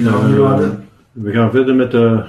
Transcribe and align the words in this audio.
Uh, 0.00 0.58
we 1.12 1.32
gaan 1.32 1.50
verder 1.50 1.74
met 1.74 1.90
de 1.90 2.22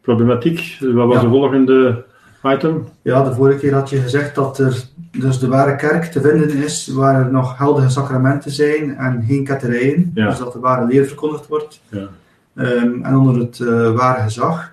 problematiek. 0.00 0.76
Wat 0.80 1.06
was 1.06 1.14
Ja. 1.16 1.22
de 1.22 1.28
volgende 1.28 2.04
item? 2.42 2.84
Ja, 3.02 3.22
de 3.22 3.34
vorige 3.34 3.58
keer 3.58 3.74
had 3.74 3.90
je 3.90 4.00
gezegd 4.00 4.34
dat 4.34 4.58
er 4.58 4.84
dus 5.18 5.38
de 5.38 5.48
ware 5.48 5.76
kerk 5.76 6.04
te 6.04 6.20
vinden 6.20 6.50
is 6.56 6.88
waar 6.88 7.24
er 7.24 7.32
nog 7.32 7.56
geldige 7.56 7.88
sacramenten 7.88 8.50
zijn 8.50 8.96
en 8.96 9.24
geen 9.28 9.44
ketterijen. 9.44 10.10
Ja. 10.14 10.28
Dus 10.28 10.38
dat 10.38 10.52
de 10.52 10.58
ware 10.58 10.86
leer 10.86 11.04
verkondigd 11.06 11.46
wordt. 11.48 11.80
Ja. 11.88 12.08
Ehm, 12.54 13.02
en 13.02 13.16
onder 13.16 13.38
het 13.38 13.60
eh, 13.60 13.92
ware 13.92 14.22
gezag. 14.22 14.72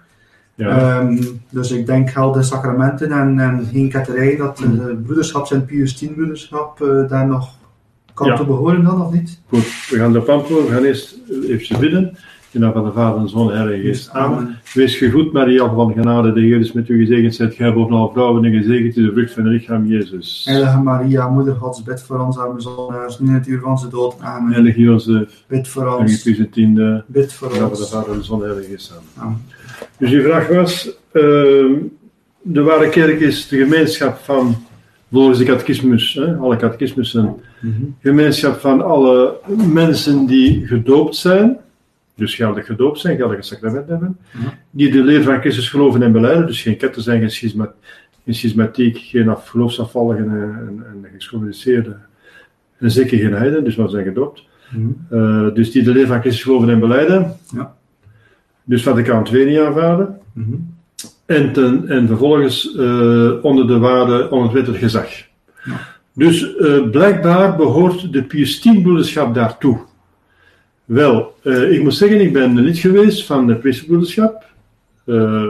Ja. 0.56 0.68
Ehm, 1.00 1.22
dus 1.50 1.72
ik 1.72 1.86
denk 1.86 2.10
geldige 2.10 2.46
sacramenten 2.46 3.12
en, 3.12 3.40
en 3.40 3.68
geen 3.72 3.90
ketterijen, 3.90 4.38
dat 4.38 4.58
de 4.58 5.00
broederschap, 5.06 5.46
Sint 5.46 5.66
Pius 5.66 5.94
X 5.94 6.06
broederschap, 6.16 6.82
eh, 6.82 7.10
daar 7.10 7.28
nog 7.28 7.50
kan 8.14 8.28
Ja. 8.28 8.36
toe 8.36 8.46
behoren 8.46 8.84
dan, 8.84 9.02
of 9.02 9.12
niet? 9.14 9.40
Goed, 9.48 9.88
we 9.90 9.98
gaan 9.98 10.12
de 10.14 10.20
antwoorden. 10.20 10.68
We 10.68 10.74
gaan 10.74 10.84
eerst 10.84 11.16
even 11.48 11.80
bidden. 11.80 12.18
De 12.56 12.62
naam 12.62 12.74
van 12.74 12.84
de 12.84 12.92
Vader 12.92 13.18
en 13.18 13.24
de 13.24 13.30
Zoon 13.30 13.52
en 13.52 13.58
Heilige 13.58 13.82
Geest. 13.88 14.10
Amen. 14.10 14.58
Wees 14.74 14.96
gegroet, 14.98 15.32
Maria 15.32 15.74
van 15.74 15.94
genade, 15.94 16.34
de 16.34 16.40
Heer 16.42 16.60
is 16.60 16.72
met 16.72 16.90
u 16.90 17.06
gezegend. 17.06 17.36
Zijt 17.36 17.54
gij 17.54 17.74
boven 17.74 17.96
alle 17.96 18.10
vrouwen 18.12 18.46
en 18.46 18.52
gezegend 18.54 18.86
is 18.88 18.96
de 18.96 19.12
vrucht 19.14 19.34
van 19.34 19.44
het 19.44 19.54
lichaam 19.54 19.86
Jezus. 19.86 20.42
Heilige 20.50 20.78
Maria, 20.82 21.30
moeder 21.30 21.56
Gods, 21.56 21.84
bid 21.84 22.02
voor 22.02 22.20
ons 22.20 22.38
arme 22.38 22.62
zondaars, 22.62 23.20
nu 23.20 23.28
in 23.28 23.34
het 23.34 23.48
uur 23.48 23.60
van 23.60 23.72
onze 23.72 23.88
dood. 23.90 24.16
Amen. 24.20 24.54
Heilige 24.54 24.80
Jozef, 24.80 25.44
Bid 25.48 25.68
voor 25.68 25.84
en 25.86 25.98
ons, 25.98 26.28
tiende. 26.52 27.04
bid 27.08 27.34
voor 27.34 27.50
de 27.50 27.56
van 27.56 27.70
de 27.70 27.76
ons. 27.76 27.90
Vader 27.90 28.12
en 28.12 28.18
de 28.18 28.24
Zoon 28.24 28.40
en 28.44 28.46
Heilige 28.50 28.72
Geest. 28.72 28.92
Amen. 28.92 29.08
Amen. 29.18 29.42
Dus 29.98 30.12
uw 30.12 30.22
vraag 30.22 30.48
was, 30.48 30.90
ehm, 31.12 31.72
de 32.42 32.62
ware 32.62 32.90
kerk 32.90 33.20
is 33.20 33.48
de 33.48 33.58
gemeenschap 33.58 34.18
van, 34.18 34.56
volgens 35.12 35.38
de 35.38 35.46
catechismus, 35.46 36.14
hè, 36.14 36.36
alle 36.36 36.56
catechismussen, 36.58 37.36
Mhm. 37.62 37.74
gemeenschap 38.02 38.60
van 38.60 38.82
alle 38.82 39.34
mensen 39.74 40.26
die 40.26 40.68
gedoopt 40.68 41.16
zijn, 41.16 41.58
dus 42.16 42.36
geldig 42.36 42.66
gedoopt 42.66 43.00
zijn, 43.00 43.18
geldig 43.18 43.38
een 43.38 43.44
sacrament 43.44 43.88
hebben, 43.88 44.18
die 44.72 44.92
de 44.92 45.04
leer 45.04 45.24
van 45.24 45.40
Christus 45.40 45.70
geloven 45.70 46.02
en 46.04 46.12
beleiden, 46.12 46.46
dus 46.48 46.62
geen 46.62 46.78
ketten 46.78 47.02
zijn, 47.02 47.20
geen, 47.20 47.32
schisma, 47.32 47.74
geen 48.24 48.34
schismatiek, 48.36 48.98
geen 48.98 49.30
af, 49.30 49.48
geloofsafvalligen 49.48 50.30
en, 50.30 50.84
en, 50.90 51.04
en 51.04 51.10
gescholariseerden, 51.14 52.02
en 52.78 52.92
zeker 52.92 53.18
geen 53.18 53.34
heiden, 53.34 53.64
dus 53.64 53.76
we 53.76 53.88
zijn 53.90 54.06
gedoopt. 54.06 54.44
Mhm. 54.70 54.88
Eh, 55.10 55.54
dus 55.54 55.72
die 55.72 55.84
de 55.84 55.92
leer 55.92 56.08
van 56.08 56.20
Christus 56.20 56.44
geloven 56.44 56.70
en 56.70 56.80
beleiden, 56.80 57.36
Ja. 57.54 57.76
dus 58.64 58.84
Vaticaan 58.84 59.28
II 59.34 59.46
niet 59.46 59.60
aanvaarden, 59.60 60.18
Mhm. 60.34 60.54
en, 61.26 61.54
ten, 61.54 61.88
en 61.88 62.08
vervolgens 62.08 62.76
eh, 62.76 63.32
onder 63.42 63.68
de 63.68 63.78
waarde, 63.78 64.30
onder 64.30 64.44
het 64.44 64.54
wettelijk 64.54 64.84
gezag. 64.84 65.08
Ja. 65.64 65.80
Dus 66.14 66.56
eh, 66.56 66.90
blijkbaar 66.90 67.56
behoort 67.56 68.14
de 68.14 68.24
Pius 68.24 68.62
daartoe. 69.34 69.80
Wel, 70.86 71.36
eh, 71.44 71.72
ik 71.72 71.84
moet 71.84 71.96
zeggen, 71.96 72.22
ik 72.22 72.34
ben 72.34 72.60
lid 72.60 72.78
geweest 72.78 73.26
van 73.26 73.48
de 73.48 73.56
priesterbroederschap. 73.56 74.46
Eh, 75.06 75.44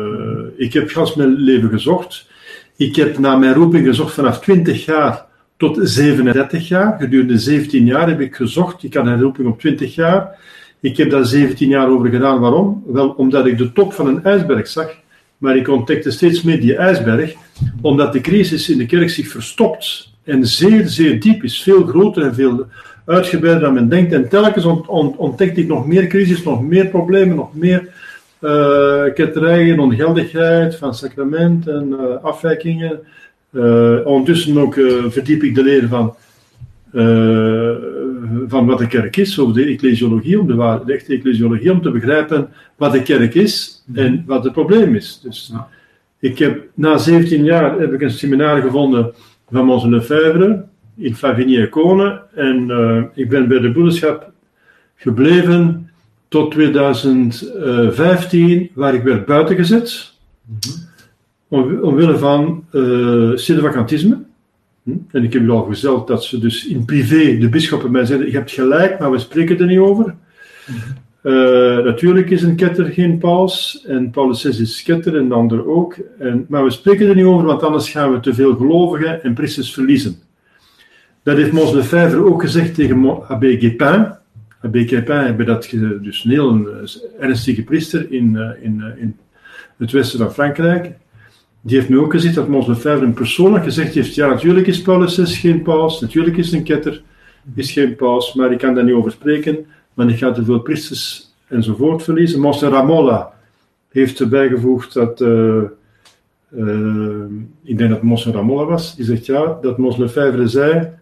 ik 0.57 0.73
heb 0.73 0.89
gans 0.89 1.15
mijn 1.15 1.35
leven 1.35 1.69
gezocht. 1.69 2.29
Ik 2.75 2.95
heb 2.95 3.17
naar 3.17 3.39
mijn 3.39 3.53
roeping 3.53 3.87
gezocht 3.87 4.13
vanaf 4.13 4.39
20 4.39 4.85
jaar 4.85 5.25
tot 5.57 5.79
37 5.81 6.67
jaar. 6.67 6.97
Gedurende 6.99 7.37
17 7.37 7.85
jaar 7.85 8.07
heb 8.07 8.19
ik 8.19 8.35
gezocht. 8.35 8.83
Ik 8.83 8.93
had 8.93 9.05
een 9.05 9.21
roeping 9.21 9.47
op 9.47 9.59
20 9.59 9.95
jaar. 9.95 10.39
Ik 10.79 10.97
heb 10.97 11.09
daar 11.09 11.25
17 11.25 11.69
jaar 11.69 11.89
over 11.89 12.09
gedaan. 12.09 12.39
Waarom? 12.39 12.83
Wel, 12.87 13.09
omdat 13.09 13.45
ik 13.45 13.57
de 13.57 13.71
top 13.71 13.93
van 13.93 14.07
een 14.07 14.23
ijsberg 14.23 14.67
zag. 14.67 14.95
Maar 15.37 15.57
ik 15.57 15.67
ontdekte 15.67 16.11
steeds 16.11 16.41
meer 16.41 16.61
die 16.61 16.75
ijsberg, 16.75 17.33
omdat 17.81 18.13
de 18.13 18.21
crisis 18.21 18.69
in 18.69 18.77
de 18.77 18.85
kerk 18.85 19.09
zich 19.09 19.27
verstopt 19.27 20.13
en 20.23 20.47
zeer, 20.47 20.87
zeer 20.87 21.19
diep 21.19 21.43
is. 21.43 21.61
Veel 21.61 21.85
groter 21.85 22.23
en 22.23 22.35
veel 22.35 22.67
uitgebreider 23.05 23.61
dan 23.63 23.73
men 23.73 23.89
denkt. 23.89 24.13
En 24.13 24.29
telkens 24.29 24.65
ont- 24.65 24.87
ont- 24.87 25.15
ontdekte 25.17 25.61
ik 25.61 25.67
nog 25.67 25.87
meer 25.87 26.07
crisis, 26.07 26.43
nog 26.43 26.61
meer 26.61 26.87
problemen, 26.87 27.35
nog 27.35 27.55
meer 27.55 27.87
eh 28.39 29.03
ketterijen, 29.13 29.79
ongeldigheid 29.79 30.75
van 30.75 30.95
sacrament 30.95 31.67
en 31.67 31.95
eh, 31.99 32.23
afwijkingen. 32.23 32.99
Eh, 33.53 33.95
ondertussen 34.03 34.57
ook 34.57 34.73
verdiep 35.07 35.43
ik 35.43 35.55
de 35.55 35.63
leer 35.63 35.87
van, 35.87 36.15
van 38.47 38.65
wat 38.65 38.77
de 38.77 38.87
kerk 38.87 39.17
is, 39.17 39.39
over 39.39 39.53
de 39.53 39.63
ecclesiologie, 39.65 40.39
om 40.39 40.47
de, 40.47 40.55
waar- 40.55 40.85
de 40.85 40.93
echte 40.93 41.13
ecclesiologie, 41.13 41.71
om 41.71 41.81
te 41.81 41.91
begrijpen 41.91 42.47
wat 42.75 42.91
de 42.91 43.01
kerk 43.01 43.33
is 43.35 43.83
en 43.93 44.23
wat 44.27 44.43
het 44.43 44.53
probleem 44.53 44.95
is. 44.95 45.19
Dus 45.23 45.53
ik 46.19 46.39
heb, 46.39 46.63
na 46.73 46.97
17 46.97 47.43
jaar 47.43 47.79
heb 47.79 47.93
ik 47.93 48.01
een 48.01 48.11
seminar 48.11 48.61
gevonden 48.61 49.13
van 49.51 49.65
Mons 49.65 49.83
Lefebvre 49.85 50.65
in 50.97 51.15
Favigny 51.15 51.59
en 51.59 51.69
Kone 51.69 52.21
en 52.33 52.71
eh, 52.71 53.03
ik 53.13 53.29
ben 53.29 53.47
bij 53.47 53.59
de 53.59 53.71
broederschap 53.71 54.31
gebleven 54.95 55.89
tot 56.27 56.51
2015, 56.51 58.69
waar 58.73 58.93
ik 58.93 59.03
werd 59.03 59.25
buitengezet, 59.25 60.13
om, 61.47 61.79
omwille 61.79 62.17
van 62.17 62.63
uh, 62.71 63.37
sedevacantisme. 63.37 64.17
Hm? 64.83 64.91
En 65.11 65.23
ik 65.23 65.33
heb 65.33 65.41
u 65.41 65.49
al 65.49 65.63
gezegd 65.63 66.07
dat 66.07 66.23
ze 66.23 66.39
dus 66.39 66.65
in 66.65 66.85
privé, 66.85 67.37
de 67.37 67.49
bisschoppen 67.49 67.91
mij 67.91 68.05
zeiden, 68.05 68.27
je 68.27 68.33
hebt 68.33 68.51
gelijk, 68.51 68.99
maar 68.99 69.11
we 69.11 69.19
spreken 69.19 69.59
er 69.59 69.65
niet 69.65 69.79
over. 69.79 70.15
Eh, 71.21 71.33
natuurlijk 71.83 72.29
is 72.29 72.43
een 72.43 72.55
ketter 72.55 72.85
geen 72.85 73.17
paus, 73.17 73.83
en 73.87 74.09
Paulus 74.09 74.41
VI 74.41 74.61
is 74.61 74.83
ketter 74.83 75.17
en 75.17 75.27
de 75.27 75.33
ander 75.33 75.67
ook. 75.67 75.97
En, 76.19 76.45
maar 76.49 76.63
we 76.63 76.69
spreken 76.69 77.07
er 77.07 77.15
niet 77.15 77.25
over, 77.25 77.45
want 77.45 77.63
anders 77.63 77.89
gaan 77.89 78.11
we 78.11 78.19
te 78.19 78.33
veel 78.33 78.55
gelovigen 78.55 79.23
en 79.23 79.33
priesters 79.33 79.73
verliezen. 79.73 80.15
Dat 81.25 81.37
heeft 81.37 81.51
Mons 81.51 81.71
Lefebvre 81.71 82.25
ook 82.25 82.41
gezegd 82.41 82.75
tegen 82.75 83.27
Abbé 83.27 83.57
Guépin. 83.59 84.15
Abbé 84.61 84.87
Guépin 84.87 85.45
dat 85.45 85.69
dus 86.01 86.23
een 86.23 86.31
heel 86.31 86.49
een, 86.49 86.67
eh, 86.67 87.23
ernstige 87.23 87.63
priester 87.63 88.11
in, 88.11 88.37
eh, 88.37 88.63
in, 88.63 88.81
eh, 88.81 89.01
in 89.01 89.17
het 89.77 89.91
westen 89.91 90.19
van 90.19 90.33
Frankrijk. 90.33 90.91
Die 91.61 91.77
heeft 91.77 91.89
nu 91.89 91.99
ook 91.99 92.11
gezegd 92.11 92.35
dat 92.35 92.47
Mons 92.47 92.67
Lefebvre 92.67 93.09
persoonlijk 93.09 93.63
gezegd 93.63 93.93
heeft: 93.93 94.15
ja, 94.15 94.27
natuurlijk 94.27 94.67
is 94.67 94.81
Paulus 94.81 95.37
geen 95.37 95.61
paus, 95.61 96.01
natuurlijk 96.01 96.37
is 96.37 96.51
een 96.51 96.63
ketter 96.63 97.03
is 97.55 97.71
geen 97.71 97.95
paus, 97.95 98.33
maar 98.33 98.51
ik 98.51 98.57
kan 98.57 98.73
daar 98.75 98.83
niet 98.83 98.93
over 98.93 99.11
spreken, 99.11 99.65
want 99.93 100.09
ik 100.09 100.17
ga 100.17 100.31
te 100.31 100.45
veel 100.45 100.59
priesters 100.59 101.33
enzovoort 101.47 102.03
verliezen. 102.03 102.39
Mons 102.39 102.61
Ramolla 102.61 103.33
heeft 103.91 104.19
erbij 104.19 104.47
gevoegd 104.47 104.93
dat, 104.93 105.21
ik 107.63 107.77
denk 107.77 107.89
dat 107.89 108.01
Mons 108.01 108.25
Ramolla 108.25 108.65
was, 108.65 108.95
die 108.95 109.05
zegt 109.05 109.25
ja, 109.25 109.57
dat 109.61 109.77
Mons 109.77 109.97
Lefebvre 109.97 110.47
zei 110.47 110.93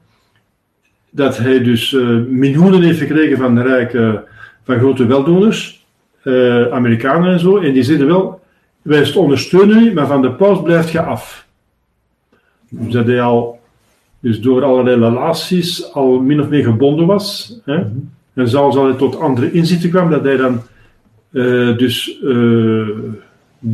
dat 1.16 1.38
hij 1.38 1.64
dus 1.64 1.94
eh, 1.94 2.08
miljoenen 2.28 2.82
heeft 2.82 3.00
gekregen 3.00 3.38
van 3.38 3.62
rijke, 3.62 4.24
van 4.64 4.78
grote 4.78 5.06
weldoeners, 5.06 5.86
eh, 6.24 6.68
Amerikanen 6.68 7.32
en 7.32 7.40
zo, 7.40 7.58
en 7.58 7.74
die 7.74 7.84
zeiden 7.84 8.08
wel, 8.08 8.42
wij 8.82 9.14
ondersteunen 9.14 9.84
u, 9.84 9.94
maar 9.94 10.08
van 10.08 10.22
de 10.22 10.32
paus 10.32 10.62
blijft 10.62 10.92
je 10.92 11.02
af. 11.02 11.48
Dus 12.70 12.94
dat 12.94 13.08
hij 13.08 13.22
al, 13.22 13.60
dus 14.20 14.42
door 14.42 14.64
allerlei 14.64 15.00
relaties, 15.00 15.94
al 15.94 16.20
min 16.20 16.42
of 16.42 16.50
meer 16.50 16.64
gebonden 16.64 17.06
was. 17.06 17.60
Hè? 17.66 17.84
En 18.34 18.48
zelfs 18.48 18.76
al 18.76 18.88
hij 18.88 18.98
tot 18.98 19.20
andere 19.20 19.52
inzichten 19.52 19.90
kwam, 19.90 20.10
dat 20.10 20.24
hij 20.24 20.38
dan 20.38 20.62
eh, 21.32 21.78
dus 21.78 22.20
eh 22.24 22.88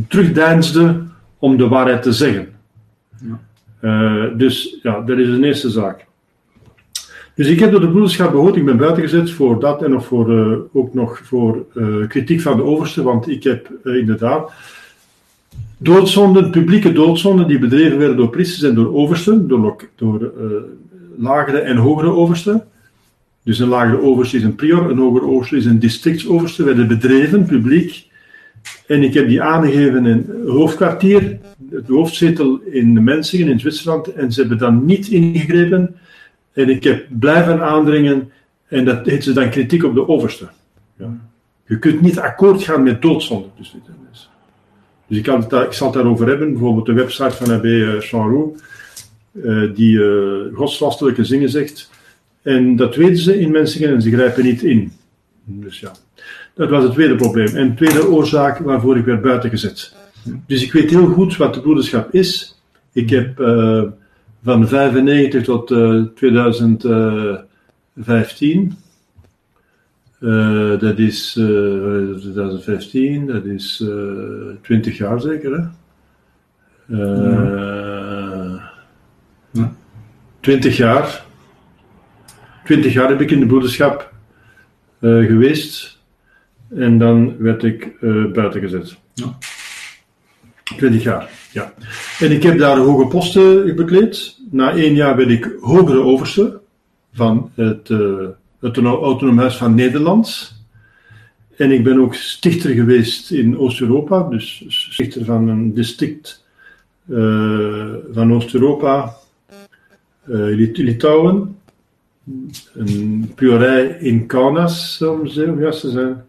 terugdeinsde 0.08 1.02
om 1.38 1.56
de 1.56 1.68
waarheid 1.68 2.02
te 2.02 2.12
zeggen. 2.12 2.48
Ja. 3.80 4.26
Dus 4.36 4.78
ja, 4.82 5.00
dat 5.00 5.18
is 5.18 5.26
de 5.26 5.46
eerste 5.46 5.70
zaak. 5.70 6.06
Dus 7.34 7.48
ik 7.48 7.60
heb 7.60 7.70
door 7.70 7.80
de 7.80 7.90
broederschap 7.90 8.32
behoord, 8.32 8.56
ik 8.56 8.64
ben 8.64 8.76
buiten 8.76 9.02
gezet 9.02 9.30
voor 9.30 9.60
dat 9.60 9.82
en 9.82 9.90
nog 9.90 10.06
voor, 10.06 10.38
eh, 10.38 10.56
ook 10.72 10.94
nog 10.94 11.20
voor 11.24 11.66
eh, 11.74 12.06
kritiek 12.08 12.40
van 12.40 12.56
de 12.56 12.62
overste, 12.62 13.02
want 13.02 13.28
ik 13.28 13.42
heb 13.42 13.70
eh, 13.84 13.96
inderdaad 13.96 14.52
doodzonden, 15.76 16.50
publieke 16.50 16.92
doodzonden 16.92 17.48
die 17.48 17.58
bedreven 17.58 17.98
werden 17.98 18.16
door 18.16 18.30
priesters 18.30 18.62
en 18.62 18.74
door 18.74 18.94
oversten, 18.94 19.48
door, 19.48 19.88
door 19.96 20.32
lagere 21.16 21.58
en 21.58 21.76
hogere 21.76 22.10
oversten. 22.10 22.64
Dus 23.42 23.58
een 23.58 23.68
lagere 23.68 24.00
overste 24.02 24.36
is 24.36 24.42
een 24.42 24.54
prior, 24.54 24.90
een 24.90 24.98
hogere 24.98 25.26
overste 25.26 25.56
is 25.56 25.64
een 25.64 25.78
districtsoverste, 25.78 26.64
werden 26.64 26.88
bedreven, 26.88 27.44
publiek. 27.44 28.08
En 28.86 29.02
ik 29.02 29.14
heb 29.14 29.28
die 29.28 29.42
aangegeven 29.42 30.06
in 30.06 30.26
het 30.28 30.48
hoofdkwartier, 30.48 31.38
het 31.70 31.88
hoofdzetel 31.88 32.60
in 32.70 33.04
Mensingen 33.04 33.48
in 33.48 33.60
Zwitserland, 33.60 34.12
en 34.12 34.32
ze 34.32 34.40
hebben 34.40 34.58
dan 34.58 34.84
niet 34.84 35.08
ingegrepen. 35.08 35.94
En 36.52 36.68
ik 36.68 36.84
heb 36.84 37.06
blijven 37.08 37.62
aandringen, 37.62 38.30
en 38.68 38.84
dat 38.84 39.06
heet 39.06 39.24
ze 39.24 39.32
dan 39.32 39.50
kritiek 39.50 39.84
op 39.84 39.94
de 39.94 40.08
overste. 40.08 40.48
Ja. 40.96 41.16
Je 41.66 41.78
kunt 41.78 42.00
niet 42.00 42.18
akkoord 42.18 42.62
gaan 42.62 42.82
met 42.82 43.02
doodzonde. 43.02 43.48
Dus, 43.58 43.76
dus, 45.06 45.18
ik, 45.18 45.26
ik 45.26 45.72
zal 45.72 45.86
het 45.86 45.96
daarover 45.96 46.26
hebben, 46.26 46.52
bijvoorbeeld 46.52 46.86
de 46.86 46.92
website 46.92 47.36
van 47.36 47.50
AB 47.50 47.66
Chanroux, 48.02 48.62
eh, 49.42 49.74
die 49.74 50.02
eh 50.02 50.56
godslastelijke 50.56 51.24
zingen 51.24 51.48
zegt. 51.48 51.90
En 52.42 52.76
dat 52.76 52.96
weten 52.96 53.16
ze 53.16 53.40
in 53.40 53.50
Mensingen 53.50 53.94
en 53.94 54.02
ze 54.02 54.10
grijpen 54.10 54.44
niet 54.44 54.62
in. 54.62 54.92
Dus 55.44 55.80
ja, 55.80 55.92
dat 56.54 56.70
was 56.70 56.82
het 56.82 56.92
tweede 56.92 57.16
probleem. 57.16 57.56
En 57.56 57.68
de 57.68 57.74
tweede 57.74 58.08
oorzaak 58.08 58.58
waarvoor 58.58 58.96
ik 58.96 59.04
werd 59.04 59.22
buiten 59.22 59.50
gezet. 59.50 59.94
Dus 60.46 60.62
ik 60.62 60.72
weet 60.72 60.90
heel 60.90 61.06
goed 61.06 61.36
wat 61.36 61.54
de 61.54 61.60
broederschap 61.60 62.14
is. 62.14 62.60
Ik 62.92 63.10
heb 63.10 63.38
van 64.42 64.68
95 64.68 65.44
tot 65.44 65.70
eh, 65.70 66.02
2015 66.14 68.76
Uh, 70.20 70.78
dat 70.78 70.98
is 70.98 71.36
uh, 71.36 72.16
2015, 72.16 73.26
dat 73.26 73.44
is 73.44 73.80
uh, 73.84 74.54
20 74.62 74.96
jaar 74.96 75.20
zeker, 75.20 75.52
hè? 75.52 75.58
Uh, 76.96 78.62
ja. 79.50 79.74
20 80.40 80.76
jaar. 80.76 81.24
20 82.64 82.92
jaar 82.92 83.08
heb 83.08 83.20
ik 83.20 83.30
in 83.30 83.40
de 83.40 83.46
broederschap 83.46 84.12
geweest 85.00 85.98
en 86.74 86.98
dan 86.98 87.36
werd 87.38 87.62
ik 87.62 88.00
buiten 88.32 88.60
gezet. 88.60 88.96
Ja. 89.14 89.38
20 90.76 91.02
jaar, 91.02 91.30
ja. 91.52 91.74
En 92.18 92.30
ik 92.30 92.42
heb 92.42 92.58
daar 92.58 92.76
hoge 92.76 93.06
posten 93.06 93.76
bekleed. 93.76 94.38
Na 94.50 94.74
één 94.74 94.94
jaar 94.94 95.16
werd 95.16 95.30
ik 95.30 95.56
hogere 95.60 96.00
overste 96.00 96.60
van 97.12 97.50
het, 97.54 97.88
uh, 97.88 98.28
het 98.60 98.76
Autonoom 98.76 99.38
Huis 99.38 99.56
van 99.56 99.74
Nederland. 99.74 100.58
En 101.56 101.70
ik 101.70 101.84
ben 101.84 102.00
ook 102.00 102.14
stichter 102.14 102.70
geweest 102.70 103.30
in 103.30 103.58
Oost-Europa, 103.58 104.28
dus 104.28 104.64
stichter 104.68 105.24
van 105.24 105.48
een 105.48 105.74
district 105.74 106.44
uh, 107.06 107.94
van 108.12 108.32
Oost-Europa, 108.32 109.16
uh, 110.26 110.70
Litouwen, 110.72 111.56
een 112.74 113.32
priorij 113.34 113.86
in 113.86 114.26
Kaunas, 114.26 115.02
om 115.02 115.26
juist 115.60 115.80
te 115.80 115.90
zijn, 115.90 116.24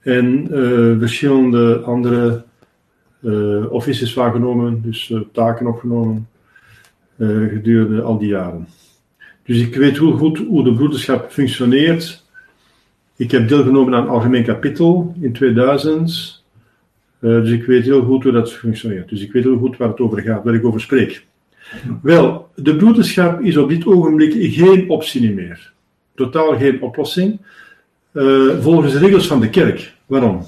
en 0.00 0.46
verschillende 0.98 1.78
andere 1.78 2.44
uh, 3.20 3.72
offices 3.72 4.14
waargenomen, 4.14 4.82
dus 4.82 5.08
uh, 5.08 5.20
taken 5.32 5.66
opgenomen 5.66 6.28
uh, 7.16 7.48
gedurende 7.48 8.02
al 8.02 8.18
die 8.18 8.28
jaren. 8.28 8.68
Dus 9.44 9.60
ik 9.60 9.74
weet 9.74 9.98
heel 9.98 10.12
goed 10.12 10.38
hoe 10.38 10.64
de 10.64 10.74
broederschap 10.74 11.30
functioneert. 11.30 12.26
Ik 13.16 13.30
heb 13.30 13.48
deelgenomen 13.48 13.94
aan 13.94 14.00
het 14.00 14.10
algemeen 14.10 14.44
kapitel 14.44 15.14
in 15.20 15.32
2000. 15.32 16.44
dus 17.20 17.50
ik 17.50 17.64
weet 17.64 17.84
heel 17.84 18.04
goed 18.04 18.22
hoe 18.22 18.32
dat 18.32 18.52
functioneert. 18.52 19.08
Dus 19.08 19.22
ik 19.22 19.32
weet 19.32 19.44
heel 19.44 19.58
goed 19.58 19.76
waar 19.76 19.88
het 19.88 20.00
over 20.00 20.22
gaat, 20.22 20.44
waar 20.44 20.54
ik 20.54 20.64
over 20.64 20.80
spreek. 20.80 21.26
Wel, 22.02 22.48
de 22.54 22.76
broederschap 22.76 23.40
is 23.40 23.56
op 23.56 23.68
dit 23.68 23.86
ogenblik 23.86 24.54
geen 24.54 24.90
optie 24.90 25.34
meer. 25.34 25.72
Totaal 26.14 26.56
geen 26.56 26.82
oplossing. 26.82 27.40
volgens 28.60 28.92
de 28.92 28.98
regels 28.98 29.26
van 29.26 29.40
de 29.40 29.50
kerk. 29.50 29.94
Waarom? 30.06 30.42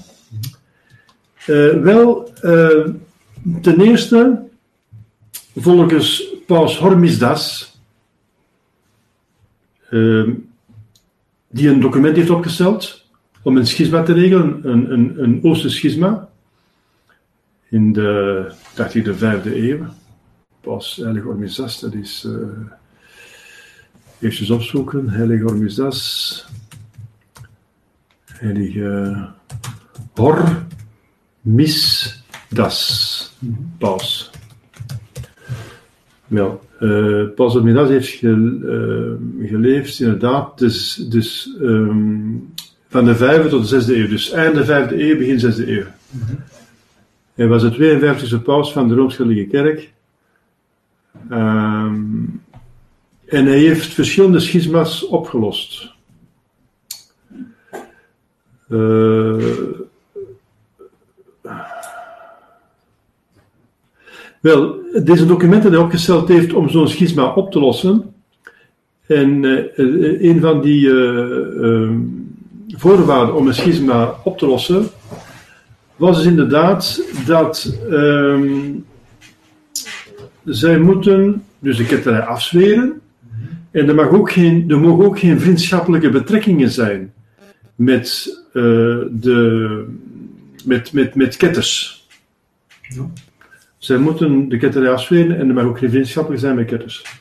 Uh, 1.47 1.81
wel, 1.81 2.33
uh, 2.43 2.87
ten 3.61 3.81
eerste, 3.81 4.43
volgens 5.55 6.33
Paus 6.45 6.77
Hormisdas, 6.77 7.75
uh, 9.89 10.29
die 11.47 11.69
een 11.69 11.79
document 11.79 12.15
heeft 12.15 12.29
opgesteld 12.29 13.05
om 13.41 13.57
een 13.57 13.67
schisma 13.67 14.03
te 14.03 14.13
regelen, 14.13 14.59
een, 14.63 14.91
een, 14.91 15.41
een 15.43 15.55
schisma, 15.69 16.29
in 17.69 17.93
de, 17.93 18.51
dacht 18.75 18.95
ik, 18.95 19.03
de 19.03 19.15
vijfde 19.15 19.69
eeuw. 19.69 19.85
Paus 20.61 20.95
Heilig 20.95 21.23
Hormisdas, 21.23 21.79
dat 21.79 21.93
is, 21.93 22.25
uh, 22.27 22.47
even 24.19 24.55
opzoeken, 24.55 25.09
Heilig 25.09 25.41
Hormisdas, 25.41 26.45
Heilige 28.25 29.29
Hor, 30.13 30.65
Misdas, 31.41 33.37
Paus. 33.77 34.31
Wel, 36.27 36.61
uh, 36.79 37.29
Paus 37.35 37.61
Midas 37.61 37.89
heeft 37.89 38.09
ge, 38.09 38.27
uh, 38.27 39.49
geleefd, 39.49 39.99
inderdaad, 39.99 40.57
dus, 40.57 40.95
dus 40.95 41.55
um, 41.61 42.53
van 42.87 43.05
de 43.05 43.15
vijfde 43.15 43.49
tot 43.49 43.61
de 43.61 43.67
zesde 43.67 43.97
eeuw. 43.97 44.07
Dus 44.07 44.31
einde 44.31 44.65
vijfde 44.65 45.09
eeuw, 45.09 45.17
begin 45.17 45.39
zesde 45.39 45.71
eeuw. 45.71 45.85
Mm 46.09 46.21
-hmm. 46.27 46.43
Hij 47.33 47.47
was 47.47 47.61
de 47.61 48.39
52e 48.39 48.43
paus 48.43 48.71
van 48.73 48.87
de 48.87 48.95
Rooms-Katholieke 48.95 49.49
Kerk. 49.49 49.93
Um, 51.31 52.43
en 53.25 53.45
hij 53.45 53.59
heeft 53.59 53.93
verschillende 53.93 54.39
schisma's 54.39 55.07
opgelost. 55.07 55.93
Uh, 58.69 59.45
Wel, 64.41 64.79
deze 65.03 65.25
documenten 65.25 65.69
die 65.69 65.79
hij 65.79 65.87
opgesteld 65.87 66.27
heeft 66.27 66.53
om 66.53 66.69
zo'n 66.69 66.87
schisma 66.87 67.33
op 67.33 67.51
te 67.51 67.59
lossen. 67.59 68.13
En 69.07 69.43
uh, 69.43 70.29
een 70.29 70.39
van 70.39 70.61
die 70.61 70.85
uh, 70.85 71.91
voorwaarden 72.67 73.35
om 73.35 73.47
een 73.47 73.53
schisma 73.53 74.15
op 74.23 74.37
te 74.37 74.45
lossen 74.47 74.87
was 75.95 76.17
dus 76.17 76.25
inderdaad 76.25 77.03
dat 77.25 77.77
um, 77.89 78.85
zij 80.43 80.79
moeten 80.79 81.43
dus 81.59 81.77
de 81.77 81.85
ketterij 81.85 82.21
afzweren. 82.21 83.01
En 83.71 83.87
er, 83.87 83.95
mag 83.95 84.09
ook 84.09 84.31
geen, 84.31 84.69
er 84.69 84.79
mogen 84.79 85.05
ook 85.05 85.19
geen 85.19 85.39
vriendschappelijke 85.39 86.09
betrekkingen 86.09 86.69
zijn 86.69 87.13
met, 87.75 88.39
de, 88.53 89.85
met, 90.65 90.93
met, 90.93 91.15
met 91.15 91.37
ketters. 91.37 92.07
Ja. 92.81 93.11
Zij 93.81 93.97
moeten 93.97 94.49
de 94.49 94.57
ketterij 94.57 94.91
afsweren 94.91 95.37
en 95.37 95.47
er 95.47 95.53
mag 95.53 95.63
ook 95.63 95.77
geen 95.77 95.89
vriendschappelijk 95.89 96.41
zijn 96.41 96.55
met 96.55 96.65
ketters. 96.65 97.19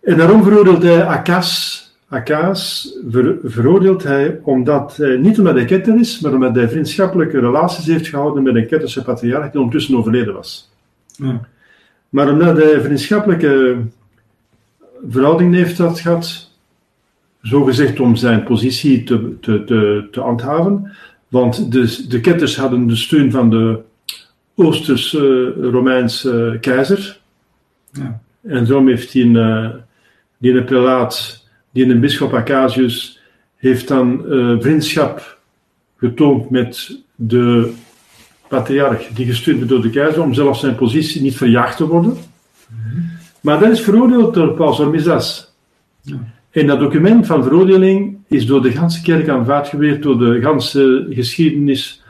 En 0.00 0.16
daarom 0.16 0.42
veroordeelt 0.42 0.82
hij 0.82 1.04
Akas. 1.04 1.82
Akas 2.08 2.92
ver, 3.10 3.36
veroordeelt 3.44 4.02
hij 4.02 4.40
omdat 4.42 4.96
hij, 4.96 5.16
niet 5.16 5.38
omdat 5.38 5.54
hij 5.54 5.64
ketter 5.64 5.98
is, 5.98 6.20
maar 6.20 6.32
omdat 6.32 6.54
hij 6.54 6.68
vriendschappelijke 6.68 7.40
relaties 7.40 7.86
heeft 7.86 8.06
gehouden 8.06 8.42
met 8.42 8.54
een 8.54 8.66
ketterse 8.66 9.02
patriarch 9.02 9.50
die 9.50 9.60
ondertussen 9.60 9.96
overleden 9.96 10.34
was. 10.34 10.70
Ja. 11.06 11.40
Maar 12.08 12.32
omdat 12.32 12.56
hij 12.56 12.80
vriendschappelijke 12.80 13.76
verhoudingen 15.08 15.52
heeft 15.52 15.76
dat 15.76 16.00
gehad, 16.00 16.50
zogezegd 17.42 18.00
om 18.00 18.16
zijn 18.16 18.44
positie 18.44 19.04
te, 19.04 19.36
te, 19.40 19.64
te, 19.64 20.08
te 20.10 20.20
handhaven, 20.20 20.92
want 21.28 21.72
de, 21.72 22.06
de 22.08 22.20
ketters 22.20 22.56
hadden 22.56 22.86
de 22.86 22.96
steun 22.96 23.30
van 23.30 23.50
de 23.50 23.80
Oosterse 24.54 25.54
Romeinse 25.60 26.58
keizer. 26.60 27.20
Ja. 27.92 28.20
En 28.42 28.66
zo 28.66 28.86
heeft 28.86 29.12
die 29.12 29.24
een, 29.24 29.36
eh, 29.36 29.70
die 30.38 30.52
een 30.52 30.64
prelaat, 30.64 31.46
die 31.70 31.86
een 31.86 32.00
bischop 32.00 32.34
Acasius, 32.34 33.20
heeft 33.56 33.88
dan 33.88 34.24
uh, 34.26 34.56
vriendschap 34.60 35.38
getoond 35.96 36.50
met 36.50 36.98
de 37.14 37.72
patriarch 38.48 39.06
die 39.06 39.26
gestuurd 39.26 39.56
werd 39.56 39.68
door 39.68 39.82
de 39.82 39.90
keizer 39.90 40.22
om 40.22 40.34
zelfs 40.34 40.60
zijn 40.60 40.74
positie 40.74 41.22
niet 41.22 41.36
verjaagd 41.36 41.76
te 41.76 41.86
worden. 41.86 42.10
Mhm. 42.10 43.00
Maar 43.40 43.60
dat 43.60 43.70
is 43.70 43.80
veroordeeld 43.80 44.34
door 44.34 44.54
Paus 44.54 44.76
Hormisdas. 44.76 45.54
Ja. 46.00 46.16
En 46.50 46.66
dat 46.66 46.78
document 46.78 47.26
van 47.26 47.42
veroordeling 47.42 48.18
is 48.28 48.46
door 48.46 48.62
de 48.62 48.72
ganse 48.72 49.02
kerk 49.02 49.28
aanvaard 49.28 49.68
geweest, 49.68 50.02
door 50.02 50.18
de 50.18 50.40
ganse 50.40 51.06
geschiedenis 51.10 52.03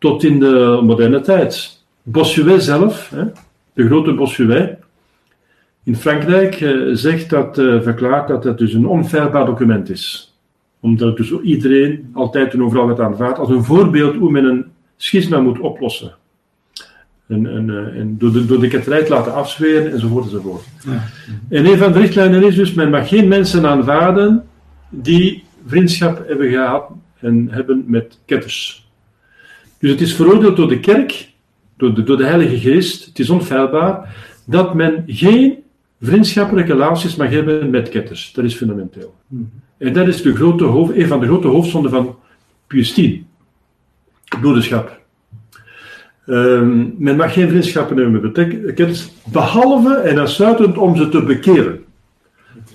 tot 0.00 0.24
in 0.24 0.40
de 0.40 0.80
moderne 0.82 1.20
tijd. 1.20 1.84
Bossuet 2.02 2.62
zelf, 2.62 3.10
hè, 3.10 3.24
de 3.72 3.86
grote 3.86 4.14
Bossuet, 4.14 4.78
in 5.84 5.96
Frankrijk 5.96 6.60
eh, 6.60 6.72
zegt 6.92 7.30
dat, 7.30 7.58
uh, 7.58 7.82
verklaart 7.82 8.28
dat 8.28 8.44
het 8.44 8.58
dus 8.58 8.72
een 8.72 8.86
onfeilbaar 8.86 9.46
document 9.46 9.90
is. 9.90 10.34
Omdat 10.80 11.16
dus 11.16 11.40
iedereen 11.42 12.10
altijd 12.12 12.52
en 12.52 12.62
overal 12.62 12.88
het 12.88 13.00
aanvaardt 13.00 13.38
als 13.38 13.48
een 13.48 13.64
voorbeeld 13.64 14.16
hoe 14.16 14.30
men 14.30 14.44
een 14.44 14.64
schisma 14.96 15.40
moet 15.40 15.58
oplossen. 15.58 16.14
En, 17.28 17.46
en, 17.46 17.94
en 17.94 18.18
door, 18.18 18.32
de, 18.32 18.46
door 18.46 18.60
de 18.60 18.68
ketterij 18.68 19.02
te 19.02 19.10
laten 19.10 19.34
afzweren 19.34 19.92
enzovoort 19.92 20.24
enzovoort. 20.24 20.64
Ja. 20.86 21.04
En 21.48 21.66
een 21.66 21.78
van 21.78 21.92
de 21.92 21.98
richtlijnen 21.98 22.42
is 22.42 22.54
dus, 22.54 22.74
men 22.74 22.90
mag 22.90 23.08
geen 23.08 23.28
mensen 23.28 23.66
aanvaarden 23.66 24.44
die 24.88 25.44
vriendschap 25.66 26.28
hebben 26.28 26.50
gehad 26.50 26.90
en 27.20 27.48
hebben 27.50 27.84
met 27.86 28.18
ketters. 28.24 28.89
Dus 29.80 29.90
het 29.90 30.00
is 30.00 30.14
veroordeeld 30.14 30.56
door 30.56 30.68
de 30.68 30.80
kerk, 30.80 31.28
door 31.76 31.94
de, 31.94 32.02
door 32.02 32.16
de 32.16 32.24
Heilige 32.24 32.58
Geest, 32.58 33.04
het 33.04 33.18
is 33.18 33.30
onfeilbaar, 33.30 34.16
dat 34.46 34.74
men 34.74 35.04
geen 35.06 35.58
vriendschappelijke 36.00 36.72
relaties 36.72 37.16
mag 37.16 37.30
hebben 37.30 37.70
met 37.70 37.88
ketters. 37.88 38.32
Dat 38.32 38.44
is 38.44 38.54
fundamenteel. 38.54 39.14
Mhm. 39.26 39.42
En 39.78 39.92
dat 39.92 40.08
is 40.08 40.22
de 40.22 40.34
grote 40.34 40.64
hoofd, 40.64 40.96
een 40.96 41.06
van 41.06 41.20
de 41.20 41.26
grote 41.26 41.48
hoofdzonden 41.48 41.90
van 41.90 42.16
Pius 42.66 42.92
X. 42.92 43.00
Broederschap. 44.40 45.00
Um, 46.26 46.94
men 46.98 47.16
mag 47.16 47.32
geen 47.32 47.48
vriendschappen 47.48 47.96
hebben 47.96 48.20
met 48.22 48.32
ketters, 48.74 49.10
behalve 49.32 49.94
en 49.94 50.18
uitsluitend 50.18 50.78
om 50.78 50.96
ze 50.96 51.08
te 51.08 51.22
bekeren. 51.22 51.84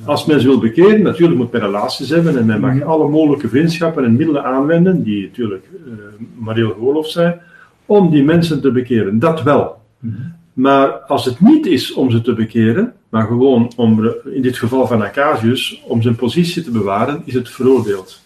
Als 0.06 0.26
men 0.26 0.42
ze 0.42 0.48
wil 0.48 0.60
bekeren, 0.60 1.02
natuurlijk 1.02 1.40
moet 1.40 1.52
men 1.52 1.62
relaties 1.62 2.10
hebben 2.10 2.38
en 2.38 2.46
men 2.46 2.60
mag 2.60 2.74
mhm. 2.74 2.88
alle 2.88 3.10
mogelijke 3.10 3.50
vriendschappen 3.50 4.04
en 4.04 4.16
middelen 4.16 4.44
aanwenden, 4.44 5.04
die 5.04 5.26
natuurlijk 5.26 5.66
uh, 5.88 5.94
maar 6.38 6.56
heel 6.56 7.04
zijn, 7.04 7.42
om 7.86 8.10
die 8.10 8.24
mensen 8.24 8.62
te 8.62 8.72
bekeren. 8.72 9.20
Dat 9.20 9.44
wel. 9.44 9.82
Mhm. 10.00 10.14
Maar 10.54 10.88
als 10.88 11.26
het 11.26 11.40
niet 11.40 11.66
is 11.66 11.94
om 11.94 12.12
ze 12.12 12.22
te 12.22 12.34
bekeren, 12.34 12.94
maar 13.10 13.28
gewoon 13.28 13.72
om, 13.76 14.14
in 14.26 14.42
dit 14.42 14.58
geval 14.58 14.88
van 14.88 15.02
Acasius, 15.02 15.82
om 15.88 16.02
zijn 16.02 16.16
positie 16.16 16.64
te 16.64 16.72
bewaren, 16.72 17.22
is 17.26 17.34
het 17.34 17.50
veroordeeld. 17.50 18.22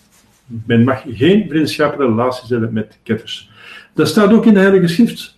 Men 0.66 0.84
mag 0.84 1.04
geen 1.08 1.46
vriendschappelijke 1.50 2.16
relaties 2.16 2.50
hebben 2.50 2.74
met 2.74 2.98
ketters. 3.04 3.50
Dat 3.94 4.08
staat 4.08 4.34
ook 4.34 4.46
in 4.46 4.54
de 4.54 4.60
Heilige 4.60 4.88
Schrift. 4.88 5.38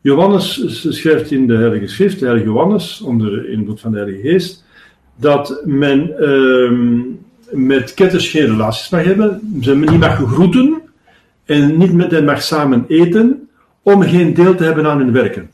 Johannes 0.00 0.64
schrijft 0.98 1.30
in 1.30 1.46
de 1.46 1.56
Heilige 1.56 1.86
Schrift, 1.86 2.18
de 2.18 2.24
Heilige 2.24 2.48
Johannes, 2.48 3.00
onder 3.00 3.48
invloed 3.48 3.80
van 3.80 3.90
de 3.92 3.98
Heilige 3.98 4.28
Geest, 4.28 4.64
dat 5.20 5.62
men 5.64 6.18
ehm, 6.18 7.00
met 7.50 7.94
ketters 7.94 8.28
geen 8.28 8.46
relaties 8.46 8.88
mag 8.90 9.04
hebben, 9.04 9.40
ze 9.60 9.76
niet 9.76 9.98
mag 9.98 10.16
groeten 10.16 10.80
en 11.44 11.78
niet 11.78 11.92
met 11.92 12.10
hen 12.10 12.24
mag 12.24 12.42
samen 12.42 12.84
eten, 12.88 13.48
om 13.82 14.02
geen 14.02 14.34
deel 14.34 14.54
te 14.54 14.64
hebben 14.64 14.86
aan 14.86 14.98
hun 14.98 15.12
werken. 15.12 15.50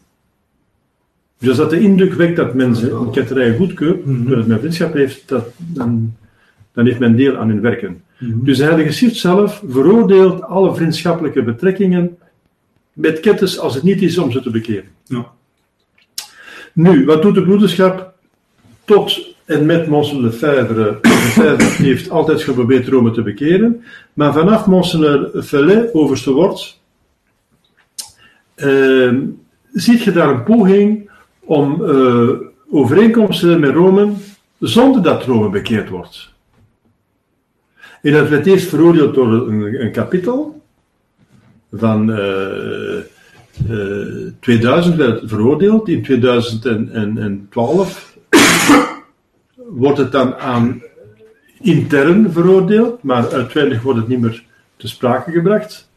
Dus 1.39 1.49
als 1.49 1.59
dat 1.59 1.71
de 1.71 1.81
indruk 1.81 2.13
wekt 2.13 2.37
dat 2.37 2.55
men 2.55 2.93
een 2.93 3.11
ketterij 3.11 3.57
goedkeurt, 3.57 4.07
mm 4.07 4.27
-hmm. 4.27 4.39
het 4.39 4.47
met 4.47 4.59
vriendschap 4.59 4.93
heeft, 4.93 5.29
dat, 5.29 5.47
dan, 5.57 6.15
dan 6.73 6.87
heeft 6.87 6.99
men 6.99 7.17
deel 7.17 7.37
aan 7.37 7.49
hun 7.49 7.61
werken. 7.61 8.03
Mhm. 8.19 8.45
Dus 8.45 8.59
de 8.59 8.65
Heilige 8.65 8.93
Schrift 8.93 9.17
zelf 9.17 9.63
veroordeelt 9.69 10.43
alle 10.43 10.75
vriendschappelijke 10.75 11.43
betrekkingen 11.43 12.17
met 12.93 13.21
ketters 13.21 13.59
als 13.59 13.75
het 13.75 13.83
niet 13.83 14.03
is 14.03 14.19
om 14.19 14.33
ze 14.33 14.41
te 14.41 14.51
bekeren. 14.51 14.89
Ja. 15.05 15.27
Nu, 16.73 17.05
wat 17.05 17.23
doet 17.23 17.35
de 17.35 17.43
broederschap? 17.43 18.15
Tot 18.85 19.36
en 19.47 19.67
met 19.67 19.87
Monseigneur 19.87 20.31
Lefebvre. 20.31 20.99
Lefebvre 21.03 21.85
heeft 21.85 22.11
altijd 22.11 22.43
geprobeerd 22.43 22.88
Rome 22.88 23.11
te 23.11 23.23
bekeren, 23.23 23.85
maar 24.12 24.33
vanaf 24.33 24.67
Monseigneur 24.67 25.43
Fellet, 25.43 25.95
overste 25.95 26.33
wordt, 26.33 26.81
uh, 28.57 29.12
ziet 29.73 30.03
je 30.03 30.12
daar 30.12 30.29
een 30.29 30.43
poging 30.43 31.11
om 31.41 31.83
uh, 31.83 32.31
overeenkomsten 32.71 33.61
met 33.61 33.75
Rome 33.75 34.12
zonder 34.59 35.03
dat 35.03 35.25
Rome 35.25 35.49
bekeerd 35.49 35.88
wordt. 35.88 36.35
En 38.03 38.12
dat 38.12 38.29
werd 38.29 38.47
eerst 38.47 38.69
veroordeeld 38.69 39.15
door 39.15 39.33
een, 39.33 39.83
een 39.83 39.93
kapitel 39.93 40.62
van 41.73 42.11
uh, 42.11 42.99
uh, 43.71 44.33
2000 44.41 44.97
werd 44.97 45.21
het 45.21 45.31
veroordeeld. 45.31 45.88
In 45.88 46.03
2012 46.03 48.17
wordt 49.69 49.99
het 49.99 50.13
dan 50.13 50.35
aan 50.35 50.83
intern 51.61 52.33
veroordeeld, 52.33 53.03
maar 53.03 53.33
uiteindelijk 53.33 53.83
wordt 53.83 53.99
het 53.99 54.09
niet 54.09 54.21
meer 54.21 54.45
te 54.77 54.89
sprake 54.89 55.31
gebracht. 55.31 55.91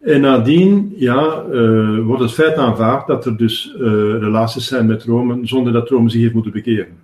En 0.00 0.20
nadien 0.20 0.94
ja, 0.96 1.44
uh, 1.52 1.98
wordt 2.04 2.22
het 2.22 2.32
feit 2.32 2.56
aanvaard 2.56 3.06
dat 3.06 3.26
er 3.26 3.36
dus 3.36 3.74
uh, 3.76 3.82
relaties 4.18 4.66
zijn 4.66 4.86
met 4.86 5.04
Rome 5.04 5.46
zonder 5.46 5.72
dat 5.72 5.88
Rome 5.88 6.10
zich 6.10 6.20
heeft 6.20 6.34
moeten 6.34 6.52
bekeren. 6.52 6.96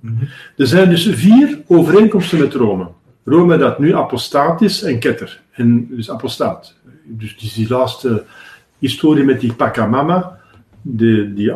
Mm 0.00 0.16
-hmm. 0.18 0.28
Er 0.56 0.66
zijn 0.66 0.90
dus 0.90 1.08
vier 1.08 1.62
overeenkomsten 1.66 2.38
met 2.38 2.54
Rome. 2.54 2.86
Rome 3.24 3.56
dat 3.56 3.78
nu 3.78 3.94
apostaat 3.94 4.62
is 4.62 4.82
en 4.82 4.98
ketter. 4.98 5.40
En 5.50 5.86
dus 5.90 6.10
apostaat. 6.10 6.74
Dus 7.04 7.54
die, 7.54 7.68
laatste 7.68 8.24
historie 8.78 9.24
met 9.24 9.40
die 9.40 9.52
Pachamama, 9.52 10.38
de, 10.86 11.32
die 11.34 11.52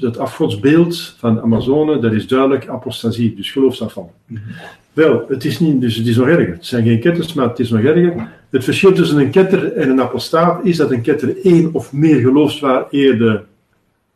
dat 0.00 0.18
afgodsbeeld 0.18 1.14
van 1.18 1.40
Amazone, 1.40 1.98
dat 1.98 2.12
is 2.12 2.26
duidelijk 2.26 2.68
apostasie, 2.68 3.34
dus 3.34 3.50
geloofsafval. 3.50 4.12
Mm 4.26 4.36
-hmm. 4.36 4.54
Wel, 4.92 5.24
het 5.28 5.44
is, 5.44 5.60
niet, 5.60 5.80
dus 5.80 5.96
het 5.96 6.06
is 6.06 6.16
nog 6.16 6.26
erger. 6.26 6.52
Het 6.52 6.66
zijn 6.66 6.84
geen 6.84 7.00
ketters, 7.00 7.32
maar 7.32 7.48
het 7.48 7.58
is 7.58 7.70
nog 7.70 7.80
erger. 7.80 8.28
Het 8.50 8.64
verschil 8.64 8.92
tussen 8.92 9.18
een 9.18 9.30
ketter 9.30 9.72
en 9.72 9.90
een 9.90 10.00
apostaat 10.00 10.64
is 10.64 10.76
dat 10.76 10.90
een 10.90 11.00
ketter 11.00 11.36
één 11.42 11.74
of 11.74 11.92
meer 11.92 12.20
geloofswaarheden 12.20 13.44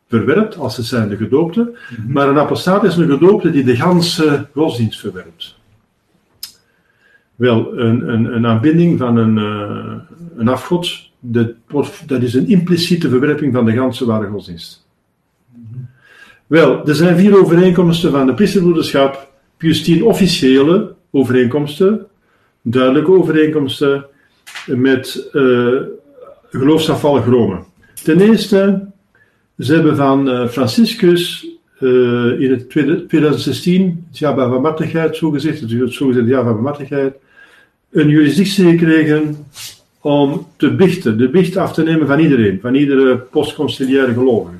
verwerpt, 0.07 0.57
als 0.57 0.77
het 0.77 0.85
zijn 0.85 1.09
de 1.09 1.17
gedoopten. 1.17 1.63
Mm 1.63 1.95
-hmm. 1.95 2.11
Maar 2.11 2.29
een 2.29 2.39
apostaat 2.39 2.83
is 2.83 2.97
een 2.97 3.09
gedoopte 3.09 3.49
die 3.49 3.63
de 3.63 3.75
ganse 3.75 4.47
godsdienst 4.53 4.99
verwerpt. 4.99 5.55
Wel, 7.35 7.77
een, 7.77 8.13
een, 8.13 8.35
een 8.35 8.45
aanbidding 8.45 8.99
van 8.99 9.17
een, 9.17 9.37
uh, 9.37 9.93
een 10.37 10.47
afgod, 10.47 11.06
dat, 11.19 12.21
is 12.21 12.33
een 12.33 12.47
impliciete 12.47 13.09
verwerping 13.09 13.53
van 13.53 13.65
de 13.65 13.71
ganse 13.71 14.05
ware 14.05 14.27
godsdienst. 14.27 14.85
Wel, 16.47 16.87
er 16.87 16.95
zijn 16.95 17.17
vier 17.17 17.39
overeenkomsten 17.39 18.11
van 18.11 18.25
de 18.25 18.33
priesterbroederschap, 18.33 19.31
plus 19.57 19.83
tien 19.83 20.03
officiële 20.03 20.93
overeenkomsten, 21.11 22.05
duidelijke 22.61 23.11
overeenkomsten 23.11 24.05
met 24.65 25.29
uh, 25.33 25.81
geloofsafvallig 26.49 27.25
Rome. 27.25 27.59
Ten 28.03 28.19
eerste, 28.19 28.85
ze 29.59 29.73
hebben 29.73 29.95
van 29.95 30.29
uh, 30.29 30.47
Franciscus 30.47 31.47
uh, 31.79 32.41
in 32.41 32.51
het 32.51 32.69
2016, 32.69 34.05
het 34.09 34.17
jaar 34.17 34.35
van 34.35 34.49
barmhartigheid, 34.49 35.15
zo 35.15 35.29
gezegd, 35.29 35.59
het 35.59 35.71
jaar 36.27 36.43
van 36.43 36.53
barmhartigheid, 36.53 37.15
een 37.91 38.09
juridictie 38.09 38.69
gekregen 38.69 39.35
om 40.07 40.47
te 40.55 40.75
bichten, 40.75 41.17
de 41.17 41.29
bicht 41.29 41.57
af 41.57 41.73
te 41.73 41.83
nemen 41.83 42.07
van 42.07 42.19
iedereen, 42.19 42.59
van 42.61 42.75
iedere 42.75 43.17
postconciliaire 43.17 44.13
gelovige. 44.13 44.55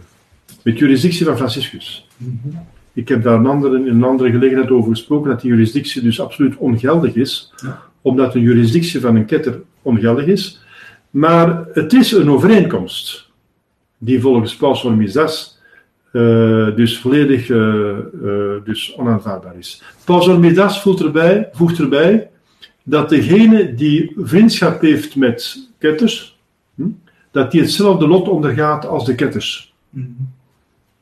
Met 0.63 0.77
juridictie 0.77 1.25
van 1.25 1.37
Franciscus. 1.37 2.07
Mm 2.17 2.39
-hmm. 2.43 2.59
Ik 2.93 3.07
heb 3.07 3.23
daar 3.23 3.39
een 3.39 3.45
andere, 3.45 3.77
in 3.77 3.87
een 3.87 4.03
andere 4.03 4.31
gelegenheid 4.31 4.69
over 4.69 4.91
gesproken, 4.91 5.29
dat 5.29 5.41
die 5.41 5.49
juridictie 5.51 6.01
dus 6.01 6.19
absoluut 6.19 6.55
ongeldig 6.55 7.15
is, 7.15 7.53
ja. 7.55 7.81
omdat 8.01 8.35
een 8.35 8.41
juridictie 8.41 8.99
van 9.01 9.15
een 9.15 9.25
ketter 9.25 9.61
ongeldig 9.81 10.25
is. 10.25 10.61
Maar 11.09 11.65
het 11.73 11.93
is 11.93 12.11
een 12.11 12.29
overeenkomst, 12.29 13.29
die 13.97 14.21
volgens 14.21 14.55
Paus 14.55 14.81
Hormizdas 14.81 15.59
uh, 16.11 16.75
dus 16.75 16.99
volledig 16.99 17.49
uh, 17.49 17.57
uh, 18.23 18.53
dus 18.63 18.95
onaanvaardbaar 18.97 19.57
is. 19.57 19.83
Paus 20.03 20.25
Hormizdas 20.25 20.81
voegt 20.81 21.01
erbij, 21.01 21.49
voegt 21.51 21.79
erbij 21.79 22.29
dat 22.89 23.09
degene 23.09 23.73
die 23.73 24.11
vriendschap 24.17 24.81
heeft 24.81 25.15
met 25.15 25.69
ketters, 25.77 26.39
hm, 26.75 26.87
dat 27.31 27.51
die 27.51 27.61
hetzelfde 27.61 28.07
lot 28.07 28.27
ondergaat 28.27 28.85
als 28.85 29.05
de 29.05 29.15
ketters. 29.15 29.73
Mm 29.89 30.03
-hmm. 30.17 30.35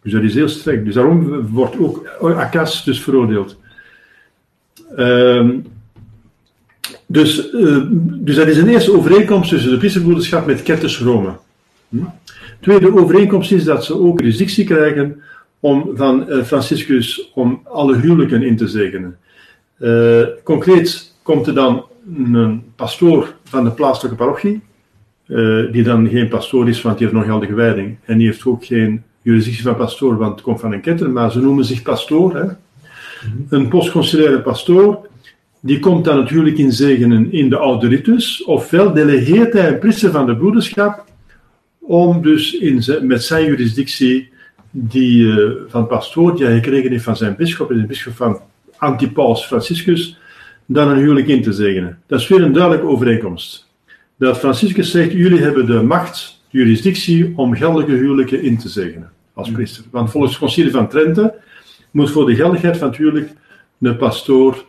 Dus 0.02 0.14
dat 0.14 0.24
is 0.24 0.34
heel 0.34 0.50
streng. 0.50 0.86
Dus 0.86 0.94
daarom 0.94 1.48
wordt 1.48 1.80
ook 1.80 2.08
Akas 2.20 2.84
dus 2.84 3.02
veroordeeld. 3.02 3.58
Um, 4.98 5.66
dus, 7.06 7.52
uh, 7.54 7.84
dus 8.00 8.36
dat 8.36 8.48
is 8.48 8.58
een 8.58 8.68
eerste 8.68 8.98
overeenkomst 8.98 9.50
tussen 9.50 9.72
de 9.72 9.78
priesterbroederschap 9.78 10.46
met 10.46 10.64
ketters 10.64 11.00
Rome. 11.00 11.36
Hm? 11.90 11.98
Tweede 12.60 13.00
overeenkomst 13.02 13.52
is 13.52 13.64
dat 13.64 13.86
ze 13.86 14.00
ook 14.00 14.20
jurisdictie 14.20 14.66
krijgen 14.66 15.22
om, 15.60 15.92
van 15.96 16.26
uh, 16.30 16.44
Franciscus 16.44 17.32
om 17.34 17.62
alle 17.64 17.98
huwelijken 17.98 18.44
in 18.44 18.58
te 18.58 18.68
zegenen. 18.68 19.18
Uh, 19.80 20.26
concreet 20.44 21.15
komt 21.26 21.48
er 21.48 21.54
dan 21.54 21.86
een 22.18 22.64
pastoor 22.76 23.36
van 23.44 23.64
de 23.64 23.72
plaatselijke 23.72 24.18
parochie, 24.18 24.62
uh, 25.28 25.72
die 25.72 25.84
dan 25.84 26.10
geen 26.10 26.28
pastoor 26.28 26.70
is, 26.70 26.82
want 26.82 26.98
die 26.98 27.08
heeft 27.08 27.20
nog 27.20 27.28
geldige 27.28 27.54
wijding. 27.54 27.98
En 28.06 28.18
die 28.18 28.28
heeft 28.28 28.46
ook 28.46 28.66
geen 28.66 29.04
jurisdictie 29.22 29.64
van 29.64 29.76
pastoor, 29.76 30.18
want 30.18 30.32
het 30.32 30.42
komt 30.42 30.60
van 30.60 30.74
een 30.74 30.82
ketter, 30.82 31.10
maar 31.10 31.32
ze 31.32 31.40
noemen 31.42 31.66
zich 31.66 31.82
pastoor. 31.82 32.36
Hè. 32.36 32.44
Mm 32.44 32.58
-hmm. 33.22 33.46
Een 33.50 33.68
postconciliaire 33.68 34.42
pastoor, 34.42 35.08
die 35.60 35.80
komt 35.80 36.06
dan 36.06 36.18
natuurlijk 36.18 36.58
in 36.58 36.72
zegenen 36.72 37.32
in 37.32 37.50
de 37.50 37.58
oude 37.58 37.88
ritus, 37.88 38.44
ofwel 38.44 38.94
delegeert 38.94 39.54
hij 39.54 39.68
een 39.68 39.80
priester 39.80 40.12
van 40.12 40.26
de 40.26 40.36
broederschap 40.36 41.06
om 41.80 42.22
dus 42.22 42.54
in 42.54 43.08
met 43.08 43.24
zijn 43.24 43.46
jurisdictie 43.46 44.30
die 44.72 45.24
uh, 45.24 45.52
van 45.68 45.88
pastoor, 45.88 46.36
die 46.36 46.46
hij 46.46 46.56
gekregen 46.56 46.92
heeft 46.92 47.04
van 47.04 47.18
zijn 47.18 47.36
bischop, 47.36 47.72
en 47.72 47.78
de 47.78 47.86
bischop 47.86 48.14
van 48.14 48.40
Antipaus 48.78 49.46
Franciscus, 49.46 50.20
dan 50.66 50.90
een 50.90 50.98
huwelijk 50.98 51.28
in 51.28 51.42
te 51.42 51.54
zegenen. 51.54 52.00
Dat 52.08 52.20
is 52.20 52.28
weer 52.28 52.42
een 52.42 52.54
duidelijke 52.54 52.88
overeenkomst. 52.88 53.68
Dat 54.18 54.38
Franciscus 54.38 54.92
zegt, 54.92 55.12
jullie 55.12 55.42
hebben 55.42 55.66
de 55.66 55.82
macht, 55.82 56.42
de 56.50 56.58
jurisdictie, 56.58 57.34
om 57.36 57.56
geldige 57.56 57.92
huwelijken 57.92 58.42
in 58.42 58.58
te 58.58 58.70
zegenen 58.70 59.12
als 59.34 59.52
priester. 59.52 59.84
Want 59.92 60.12
volgens 60.12 60.32
het 60.32 60.42
concilie 60.42 60.72
van 60.72 60.88
Trente 60.88 61.34
moet 61.92 62.12
voor 62.12 62.26
de 62.26 62.36
geldigheid 62.36 62.78
van 62.78 62.88
het 62.88 62.98
huwelijk 62.98 63.32
een 63.80 63.98
pastoor, 63.98 64.66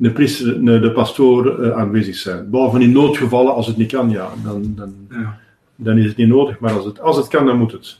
een 0.00 0.12
priester, 0.12 0.64
de 0.82 0.92
pastoor 0.92 1.60
uh, 1.60 1.76
aanwezig 1.76 2.16
zijn. 2.16 2.50
Behalve 2.50 2.80
in 2.80 2.92
noodgevallen, 2.92 3.54
als 3.54 3.66
het 3.66 3.76
niet 3.76 3.92
kan, 3.92 4.10
ja, 4.10 4.28
dan, 4.44 4.72
dan, 4.76 4.94
ja. 5.10 5.38
dan 5.76 5.98
is 5.98 6.04
het 6.04 6.16
niet 6.16 6.28
nodig. 6.28 6.58
Maar 6.58 6.72
als 6.72 6.84
het, 6.84 7.00
als 7.00 7.16
het 7.16 7.28
kan, 7.28 7.46
dan 7.46 7.58
moet 7.58 7.72
het. 7.72 7.98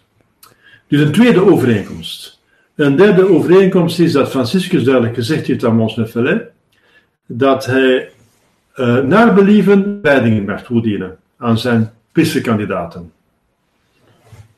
Dus 0.89 1.01
een 1.01 1.13
tweede 1.13 1.51
overeenkomst. 1.51 2.41
Een 2.75 2.97
derde 2.97 3.29
overeenkomst 3.29 3.99
is 3.99 4.13
dat 4.13 4.31
Franciscus 4.31 4.85
duidelijk 4.85 5.15
gezegd 5.15 5.47
heeft 5.47 5.65
aan 5.65 5.77
Mons 5.77 5.97
Nefelet, 5.97 6.52
dat 7.39 7.67
hij 7.67 8.11
uh, 8.77 8.99
naar 8.99 9.35
believen 9.35 9.99
wijdingen 10.03 10.45
mag 10.45 10.63
toedienen 10.63 11.17
aan 11.37 11.59
zijn 11.59 11.91
pissenkandidaten. 12.13 13.13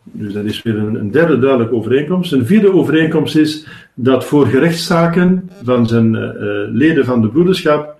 Dus 0.02 0.33
dat 0.33 0.45
is 0.45 0.62
weer 0.62 0.76
een, 0.76 1.11
derde 1.11 1.38
duidelijke 1.38 1.75
overeenkomst. 1.75 2.33
Een 2.33 2.47
vierde 2.47 2.73
overeenkomst 2.73 3.37
is 3.37 3.66
dat 3.95 4.25
voor 4.25 4.47
gerechtszaken 4.47 5.50
van 5.62 5.87
zijn 5.87 6.14
uh, 6.14 6.31
leden 6.73 7.04
van 7.04 7.21
de 7.21 7.28
broederschap, 7.28 7.97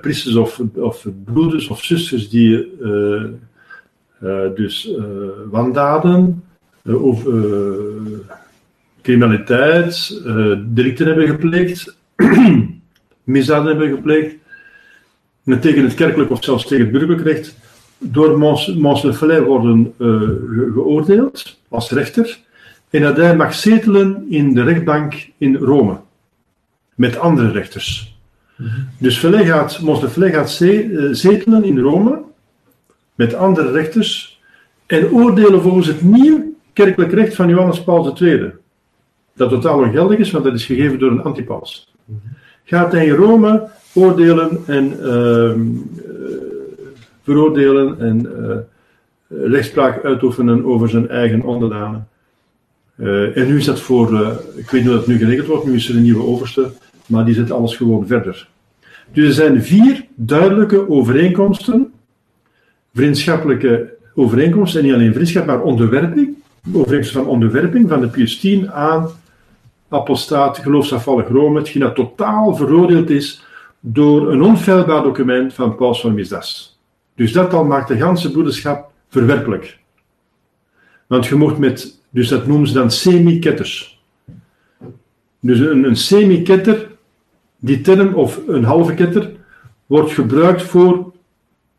priesters 0.00 0.34
of, 0.34 0.60
of 0.74 1.06
broeders 1.24 1.68
of 1.68 1.84
zusters 1.84 2.28
die 2.28 2.72
dus 4.54 4.90
wandaden 5.50 6.42
uh, 6.82 7.22
criminaliteit, 9.02 10.22
delicten 10.66 11.06
hebben 11.06 11.26
gepleegd, 11.26 11.96
misdaden 13.26 13.66
hebben 13.66 13.96
gepleegd, 13.96 14.34
en 15.44 15.60
tegen 15.60 15.84
het 15.84 15.94
kerkelijk 15.94 16.30
of 16.30 16.44
zelfs 16.44 16.66
tegen 16.66 16.84
het 16.84 16.92
burgerlijk 16.92 17.22
recht, 17.22 17.56
door 17.98 18.38
Mons 18.38 18.72
worden 18.74 19.14
ge 19.14 19.92
geoordeeld 20.74 21.58
als 21.68 21.90
rechter. 21.90 22.38
En 22.90 23.02
dat 23.02 23.16
hij 23.16 23.36
mag 23.36 23.54
zetelen 23.54 24.26
in 24.28 24.54
de 24.54 24.62
rechtbank 24.62 25.28
in 25.38 25.56
Rome. 25.56 26.00
Met 26.94 27.18
andere 27.18 27.50
rechters. 27.50 28.18
Dus 28.98 29.18
Velay 29.18 29.44
gaat, 29.44 29.80
Mons 29.80 30.04
gaat 30.14 30.50
zetelen 31.10 31.64
in 31.64 31.78
Rome. 31.78 32.22
Met 33.14 33.34
andere 33.34 33.70
rechters. 33.70 34.40
En 34.86 35.10
oordelen 35.10 35.62
volgens 35.62 35.86
het 35.86 36.02
nieuw 36.02 36.54
kerkelijk 36.72 37.12
recht 37.12 37.34
van 37.34 37.48
Johannes 37.48 37.82
Paul 37.82 38.18
II. 38.20 38.50
Dat 39.34 39.50
totaal 39.50 39.78
ongeldig 39.78 40.18
is, 40.18 40.30
want 40.30 40.44
dat 40.44 40.54
is 40.54 40.64
gegeven 40.64 40.98
door 40.98 41.10
een 41.10 41.22
antipaus. 41.22 41.94
Gaat 42.68 42.92
hij 42.92 43.06
in 43.06 43.14
Rome 43.14 43.68
oordelen 43.94 44.58
en 44.66 44.96
uh, 45.00 45.52
veroordelen 47.22 48.00
en 48.00 48.26
uh, 48.38 48.56
rechtspraak 49.52 50.04
uitoefenen 50.04 50.64
over 50.64 50.88
zijn 50.88 51.08
eigen 51.08 51.42
onderdanen. 51.42 52.08
Uh, 52.96 53.36
en 53.36 53.46
nu 53.46 53.56
is 53.56 53.64
dat 53.64 53.80
voor, 53.80 54.08
ik 54.56 54.70
weet 54.70 54.80
niet 54.80 54.90
hoe 54.90 54.98
dat 54.98 55.06
nu 55.06 55.18
geregeld 55.18 55.46
wordt, 55.46 55.66
nu 55.66 55.74
is 55.74 55.88
er 55.88 55.96
een 55.96 56.02
nieuwe 56.02 56.22
overste, 56.22 56.70
maar 57.06 57.24
die 57.24 57.34
zet 57.34 57.50
alles 57.50 57.76
gewoon 57.76 58.06
verder. 58.06 58.48
Dus 59.12 59.26
er 59.26 59.32
zijn 59.32 59.62
vier 59.62 60.04
duidelijke 60.14 60.88
overeenkomsten, 60.88 61.92
vriendschappelijke 62.94 63.94
overeenkomsten, 64.14 64.80
en 64.80 64.86
niet 64.86 64.94
alleen 64.94 65.12
vriendschap, 65.12 65.46
maar 65.46 65.62
onderwerping, 65.62 66.34
overeenkomsten 66.72 67.22
van 67.22 67.32
onderwerping 67.32 67.88
van 67.88 68.00
de 68.00 68.08
Pius 68.08 68.66
aan 68.72 69.08
apostaat, 69.88 70.58
geloofsafvallig 70.58 71.28
Rome, 71.28 71.58
hetgeen 71.58 71.82
dat 71.82 71.94
totaal 71.94 72.54
veroordeeld 72.54 73.10
is 73.10 73.44
door 73.80 74.32
een 74.32 74.42
onfeilbaar 74.42 75.02
document 75.02 75.54
van 75.54 75.76
Paus 75.76 76.00
van 76.00 76.14
Misdas. 76.14 76.78
Dus 77.14 77.32
dat 77.32 77.52
al 77.52 77.64
maakt 77.64 77.88
de 77.88 77.96
ganse 77.96 78.30
broederschap 78.30 78.90
verwerpelijk. 79.08 79.78
Want 81.06 81.26
je 81.26 81.34
mocht 81.34 81.58
met, 81.58 82.00
dus 82.10 82.28
dat 82.28 82.46
noemen 82.46 82.68
ze 82.68 82.74
dan 82.74 82.90
semi-ketters. 82.90 84.02
Dus 85.40 85.58
een, 85.58 85.84
een 85.84 85.96
semi-ketter, 85.96 86.90
die 87.58 87.80
term, 87.80 88.14
of 88.14 88.40
een 88.46 88.64
halve 88.64 88.94
ketter, 88.94 89.30
wordt 89.86 90.12
gebruikt 90.12 90.62
voor 90.62 91.12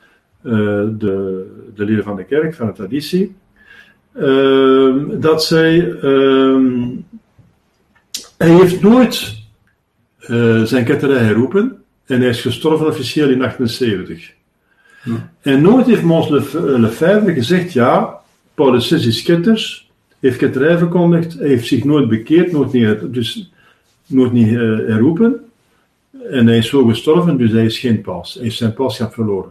de, 0.42 1.46
de 1.74 1.84
leden 1.84 2.04
van 2.04 2.16
de 2.16 2.24
kerk, 2.24 2.54
van 2.54 2.66
de 2.66 2.72
traditie. 2.72 3.34
Uh, 4.16 4.94
dat 5.20 5.44
zij, 5.44 5.78
uh, 6.02 6.88
hij 8.36 8.50
heeft 8.50 8.82
nooit 8.82 9.36
uh, 10.28 10.62
zijn 10.62 10.84
ketterij 10.84 11.22
herroepen 11.24 11.82
en 12.06 12.20
hij 12.20 12.28
is 12.28 12.40
gestorven 12.40 12.86
officieel 12.86 13.28
in 13.28 13.42
78. 13.42 14.32
Ja. 15.04 15.32
En 15.40 15.62
nooit 15.62 15.86
heeft 15.86 16.02
Mons 16.02 16.28
Lefebvre 16.54 17.32
gezegd, 17.32 17.72
ja, 17.72 18.20
Paulus 18.54 18.88
VI 18.88 18.94
is 18.94 19.22
ketters, 19.22 19.90
heeft 20.20 20.36
ketterij 20.36 20.78
verkondigd, 20.78 21.38
hij 21.38 21.48
heeft 21.48 21.66
zich 21.66 21.84
nooit 21.84 22.08
bekeerd, 22.08 22.52
nooit 22.52 22.72
niet, 22.72 23.14
dus 23.14 23.52
nooit 24.06 24.32
niet 24.32 24.48
uh, 24.48 24.60
herroepen. 24.88 25.40
En 26.30 26.46
hij 26.46 26.56
is 26.56 26.68
zo 26.68 26.84
gestorven, 26.84 27.36
dus 27.36 27.52
hij 27.52 27.64
is 27.64 27.78
geen 27.78 28.00
paus. 28.00 28.34
Hij 28.34 28.42
heeft 28.42 28.56
zijn 28.56 28.74
pauschap 28.74 29.14
verloren. 29.14 29.50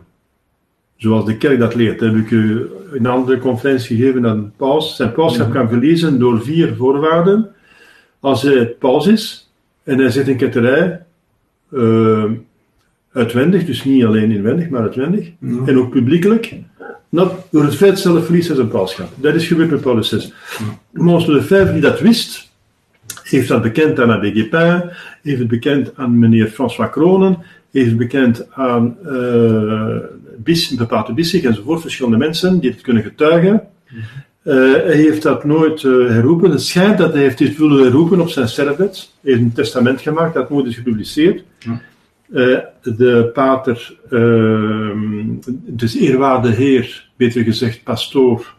Zoals 1.02 1.26
de 1.26 1.38
kerk 1.38 1.60
dat 1.60 1.76
leert. 1.76 2.00
Heb 2.00 2.16
ik 2.16 2.32
u 2.32 2.70
in 2.94 3.06
een 3.06 3.12
andere 3.12 3.40
conferentie 3.40 3.98
gegeven 3.98 4.22
dat 4.22 4.36
een 4.36 4.52
paus 4.58 4.96
zijn 4.96 5.12
pauschap 5.12 5.48
mhm. 5.48 5.58
kan 5.58 5.70
verliezen 5.70 6.20
door 6.20 6.44
vier 6.44 6.76
voorwaarden. 6.76 7.50
Als 8.20 8.42
hij 8.42 8.66
paus 8.66 9.08
is 9.08 9.52
en 9.84 10.00
hij 10.00 10.10
zit 10.10 10.28
in 10.28 10.38
ketterij, 10.38 11.02
uh, 11.72 12.24
uitwendig, 13.14 13.66
dus 13.66 13.84
niet 13.84 14.06
alleen 14.06 14.32
inwendig, 14.32 14.70
maar 14.70 14.82
uitwendig, 14.82 15.32
en 15.66 15.78
ook 15.78 15.90
publiekelijk, 15.90 16.54
dat 17.10 17.48
door 17.52 17.64
het 17.64 17.76
feit 17.76 18.00
zelf 18.00 18.26
verliest 18.26 18.48
hij 18.48 18.56
zijn 18.56 18.68
pauschap. 18.68 19.10
Dat 19.16 19.36
is 19.36 19.48
gebeurd 19.48 19.72
met 19.72 19.82
Paulus 19.82 20.10
VI. 20.10 20.34
Mons 20.92 21.26
Lefebvre, 21.26 21.74
die 21.74 21.82
dat 21.82 22.00
wist, 22.00 22.50
heeft 23.24 23.48
dat 23.48 23.62
bekend 23.62 24.00
aan 24.00 24.12
Abbé 24.12 24.32
Guépin, 24.32 24.90
heeft 25.22 25.40
het 25.40 25.48
bekend 25.48 25.92
aan 25.96 26.20
meneer 26.20 26.48
François 26.48 26.92
Kronen, 26.92 27.38
heeft 27.72 27.88
het 27.88 27.98
bekend 27.98 28.52
aan 28.52 28.98
uh, 29.06 29.98
Bis, 30.44 30.76
bepaalde 30.76 31.14
Bissig 31.14 31.44
enzovoort, 31.44 31.82
verschillende 31.82 32.18
mensen 32.18 32.60
die 32.60 32.72
het 32.72 32.82
kunnen 32.82 33.04
getuigen. 33.04 33.62
Uh, 34.44 34.74
hij 34.74 34.96
heeft 34.96 35.22
dat 35.22 35.44
nooit 35.44 35.84
uh, 35.84 36.08
herroepen. 36.10 36.52
Het 36.52 36.62
schijnt 36.62 36.98
dat 36.98 37.14
hij 37.14 37.22
heeft 37.22 37.38
dit 37.38 37.58
willen 37.58 37.84
herroepen 37.84 38.20
op 38.20 38.30
zijn 38.30 38.48
sterfbed. 38.48 39.12
Hij 39.22 39.32
heeft 39.32 39.44
een 39.44 39.54
testament 39.54 40.02
gemaakt 40.02 40.34
dat 40.34 40.50
nooit 40.50 40.66
is 40.66 40.76
gepubliceerd. 40.76 41.44
Uh, 42.34 42.60
de 42.82 43.30
pater, 43.34 43.98
dus 45.52 45.96
eerwaarde 45.96 46.50
heer, 46.50 47.10
beter 47.16 47.44
gezegd 47.44 47.84
pastoor 47.84 48.56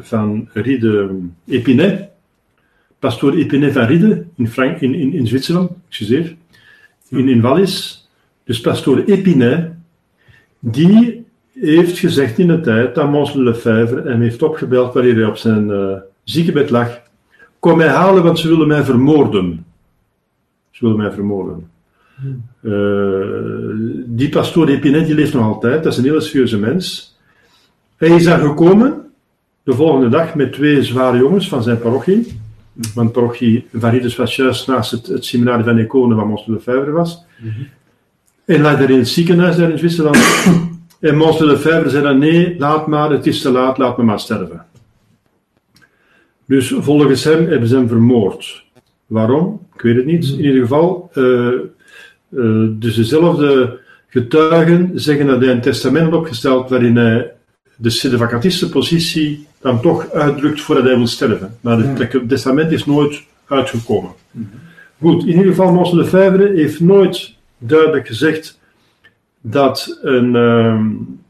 van 0.00 0.48
Riede 0.52 1.10
Epinay, 1.46 2.10
pastoor 2.98 3.34
Epinay 3.34 3.72
van 3.72 3.86
Riede 3.86 4.24
in, 4.36 4.48
Frank 4.48 4.80
in, 4.80 4.94
in, 4.94 5.12
in 5.12 5.26
Zwitserland, 5.26 5.70
excuseer, 5.88 6.36
in, 7.08 7.28
in 7.28 7.40
Wallis. 7.40 8.03
Dus 8.44 8.60
pastoor 8.60 8.98
Epinay, 8.98 9.76
die 10.58 11.26
heeft 11.52 11.98
gezegd 11.98 12.38
in 12.38 12.46
de 12.46 12.60
tijd 12.60 12.94
dat 12.94 13.10
Mons 13.10 13.32
Lefebvre 13.32 14.02
hem 14.02 14.20
heeft 14.20 14.42
opgebeld 14.42 14.94
wanneer 14.94 15.14
hij 15.14 15.24
op 15.24 15.36
zijn 15.36 15.68
uh, 15.68 15.92
ziekenbed 16.24 16.70
lag. 16.70 17.00
Kom 17.58 17.76
mij 17.76 17.88
halen, 17.88 18.22
want 18.22 18.38
ze 18.38 18.48
willen 18.48 18.68
mij 18.68 18.84
vermoorden. 18.84 19.64
Ze 20.70 20.84
willen 20.84 21.00
mij 21.00 21.12
vermoorden. 21.12 21.70
Uh, 22.60 22.72
die 24.06 24.28
pastoor 24.28 24.68
Epinet 24.68 25.06
die 25.06 25.14
leeft 25.14 25.34
nog 25.34 25.44
altijd, 25.44 25.82
dat 25.82 25.92
is 25.92 25.98
een 25.98 26.04
hele 26.04 26.20
serieuze 26.20 26.58
mens. 26.58 27.16
Hij 27.96 28.08
is 28.08 28.24
daar 28.24 28.38
gekomen 28.38 29.04
de 29.62 29.72
volgende 29.72 30.08
dag 30.08 30.34
met 30.34 30.52
twee 30.52 30.82
zware 30.82 31.18
jongens 31.18 31.48
van 31.48 31.62
zijn 31.62 31.78
parochie. 31.78 32.40
Want 32.94 33.12
parochie 33.12 33.66
Varides 33.72 34.16
was 34.16 34.36
juist 34.36 34.66
naast 34.66 34.90
het, 34.90 35.06
het 35.06 35.24
seminarie 35.24 35.64
van 35.64 35.78
Econe 35.78 36.14
waar 36.14 36.26
Mons 36.26 36.46
Lefebvre 36.46 36.90
was. 36.90 37.24
Mm 37.38 37.50
-hmm. 37.50 37.66
En 38.44 38.60
lag 38.60 38.78
daar 38.78 38.90
in 38.90 38.98
het 38.98 39.08
ziekenhuis 39.08 39.56
daar 39.56 39.70
in 39.70 39.78
Zwitserland. 39.78 40.18
En 41.00 41.16
Mons 41.16 41.38
de 41.38 41.46
Lefebvre 41.46 41.90
zei 41.90 42.02
dan, 42.02 42.18
nee, 42.18 42.54
laat 42.58 42.86
maar, 42.86 43.10
het 43.10 43.26
is 43.26 43.40
te 43.40 43.50
laat, 43.50 43.78
laat 43.78 43.98
me 43.98 44.04
maar 44.04 44.20
sterven. 44.20 44.64
Dus 46.46 46.74
volgens 46.78 47.24
hem 47.24 47.46
hebben 47.46 47.68
ze 47.68 47.76
hem 47.76 47.88
vermoord. 47.88 48.64
Waarom? 49.06 49.60
Ik 49.74 49.80
weet 49.80 49.96
het 49.96 50.06
niet. 50.06 50.28
In 50.28 50.44
ieder 50.44 50.60
geval, 50.60 51.10
uh, 51.14 51.52
uh, 52.28 52.68
dus 52.70 52.94
dezelfde 52.94 53.78
getuigen 54.08 54.90
zeggen 54.94 55.26
dat 55.26 55.40
hij 55.40 55.50
een 55.50 55.60
testament 55.60 56.10
had 56.10 56.20
opgesteld 56.20 56.70
waarin 56.70 56.96
hij 56.96 57.32
de 57.76 57.90
sedevacantiste 57.90 58.68
positie 58.68 59.46
dan 59.60 59.80
toch 59.80 60.10
uitdrukt 60.10 60.60
voordat 60.60 60.84
hij 60.84 60.96
wil 60.96 61.06
sterven. 61.06 61.56
Maar 61.60 61.78
het 61.78 62.28
testament 62.28 62.72
is 62.72 62.84
nooit 62.84 63.22
uitgekomen. 63.48 64.10
Goed, 65.00 65.22
in 65.22 65.28
ieder 65.28 65.46
geval, 65.46 65.72
Mons 65.72 65.92
Lefebvre 65.92 66.52
heeft 66.54 66.80
nooit 66.80 67.33
duidelijk 67.58 68.06
gezegd 68.06 68.60
dat 69.40 69.98
een 70.02 70.34
um, 70.34 71.20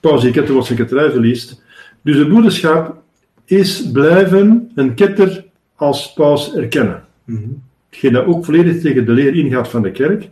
paus 0.00 0.22
die 0.22 0.42
wordt 0.42 0.66
zijn 0.66 0.78
ketterij 0.78 1.10
verliest. 1.10 1.62
Dus 2.02 2.16
de 2.16 2.26
broederschap 2.26 3.02
is 3.44 3.90
blijven 3.92 4.70
een 4.74 4.94
ketter 4.94 5.44
als 5.74 6.12
paus 6.12 6.54
erkennen. 6.54 7.04
Mhm. 7.24 7.48
Hetgeen 7.90 8.12
dat 8.12 8.26
ook 8.26 8.44
volledig 8.44 8.80
tegen 8.80 9.06
de 9.06 9.12
leer 9.12 9.34
ingaat 9.34 9.68
van 9.68 9.82
de 9.82 9.90
kerk. 9.90 10.28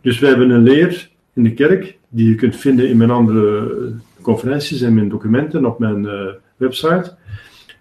Dus 0.00 0.18
wij 0.18 0.28
hebben 0.28 0.50
een 0.50 0.62
leer 0.62 1.08
in 1.32 1.42
de 1.42 1.54
kerk, 1.54 1.98
die 2.08 2.28
je 2.28 2.34
kunt 2.34 2.56
vinden 2.56 2.88
in 2.88 2.96
mijn 2.96 3.10
andere 3.10 3.92
conferenties 4.20 4.80
en 4.80 4.94
mijn 4.94 5.08
documenten 5.08 5.64
op 5.64 5.78
mijn 5.78 6.06
eh, 6.06 6.26
website. 6.56 7.14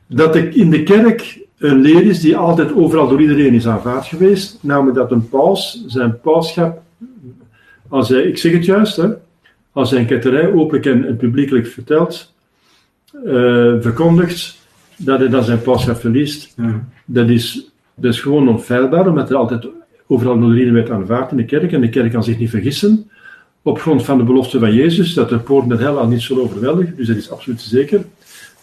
Dat 0.08 0.36
ik 0.36 0.56
in 0.56 0.69
de 0.69 0.84
kerk 0.84 1.46
een 1.58 1.82
leer 1.82 2.04
is 2.04 2.20
die 2.20 2.38
altijd 2.38 2.74
overal 2.74 3.08
door 3.08 3.22
iedereen 3.22 3.54
is 3.54 3.67
aanvaard 3.67 4.06
geweest. 4.06 4.58
Namelijk 4.62 4.98
dat 4.98 5.12
een 5.12 5.30
paus 5.30 5.84
zijn 5.88 6.20
pauschap, 6.20 6.82
als 7.88 8.10
hij, 8.10 8.22
ik 8.22 8.38
zeg 8.38 8.52
het 8.52 8.65
juist, 8.65 8.96
hè, 8.96 9.08
als 9.72 9.91
hij 9.91 10.00
een 10.00 10.06
ketterij 10.06 10.54
openlijk 10.54 10.86
en, 10.86 11.08
en 11.08 11.17
publiekelijk 11.17 11.67
vertelt, 11.67 12.34
eh, 13.26 13.74
verkondigt, 13.80 14.58
dat 14.98 15.20
hij 15.20 15.30
dan 15.30 15.43
zijn 15.43 15.62
pauschap 15.62 15.98
verliest. 15.98 16.54
Ja. 16.58 16.88
Dat 17.06 17.30
is, 17.30 17.72
dat 17.96 18.13
is 18.13 18.20
gewoon 18.20 18.48
onfeilbaar, 18.48 19.08
omdat 19.08 19.30
er 19.30 19.36
altijd 19.36 19.67
overal 20.08 20.39
door 20.39 20.52
iedereen 20.52 20.74
werd 20.74 20.89
aanvaard 20.89 21.32
in 21.32 21.38
de 21.38 21.46
kerk. 21.46 21.72
En 21.72 21.82
de 21.82 21.89
kerk 21.89 22.12
kan 22.12 22.24
zich 22.24 22.39
niet 22.39 22.50
vergissen 22.50 23.10
op 23.62 23.82
grond 23.82 24.06
van 24.06 24.17
de 24.17 24.24
belofte 24.24 24.60
van 24.60 24.74
Jezus, 24.74 25.13
dat 25.13 25.30
de 25.30 25.39
poorten 25.39 25.70
der 25.70 25.80
hel 25.80 26.00
al 26.00 26.08
niet 26.08 26.22
zullen 26.22 26.43
overweldigen. 26.43 26.96
Dus 26.96 27.08
dat 27.08 27.15
is 27.15 27.32
absoluut 27.32 27.62
zeker. 27.62 28.06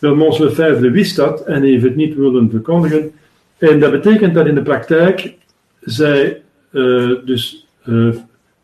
Wel, 0.04 0.14
Mons 0.14 0.38
Lefebvre 0.38 0.90
wist 0.90 1.16
dat 1.16 1.44
en 1.44 1.62
heeft 1.62 1.82
het 1.82 1.96
niet 1.96 2.14
willen 2.14 2.50
verkondigen. 2.50 3.10
En 3.58 3.80
dat 3.80 3.90
betekent 3.90 4.34
dat 4.34 4.46
in 4.46 4.54
de 4.54 4.62
praktijk 4.62 5.34
zij 5.80 6.42
eh, 6.70 7.10
dus 7.24 7.66
eh, 7.84 8.08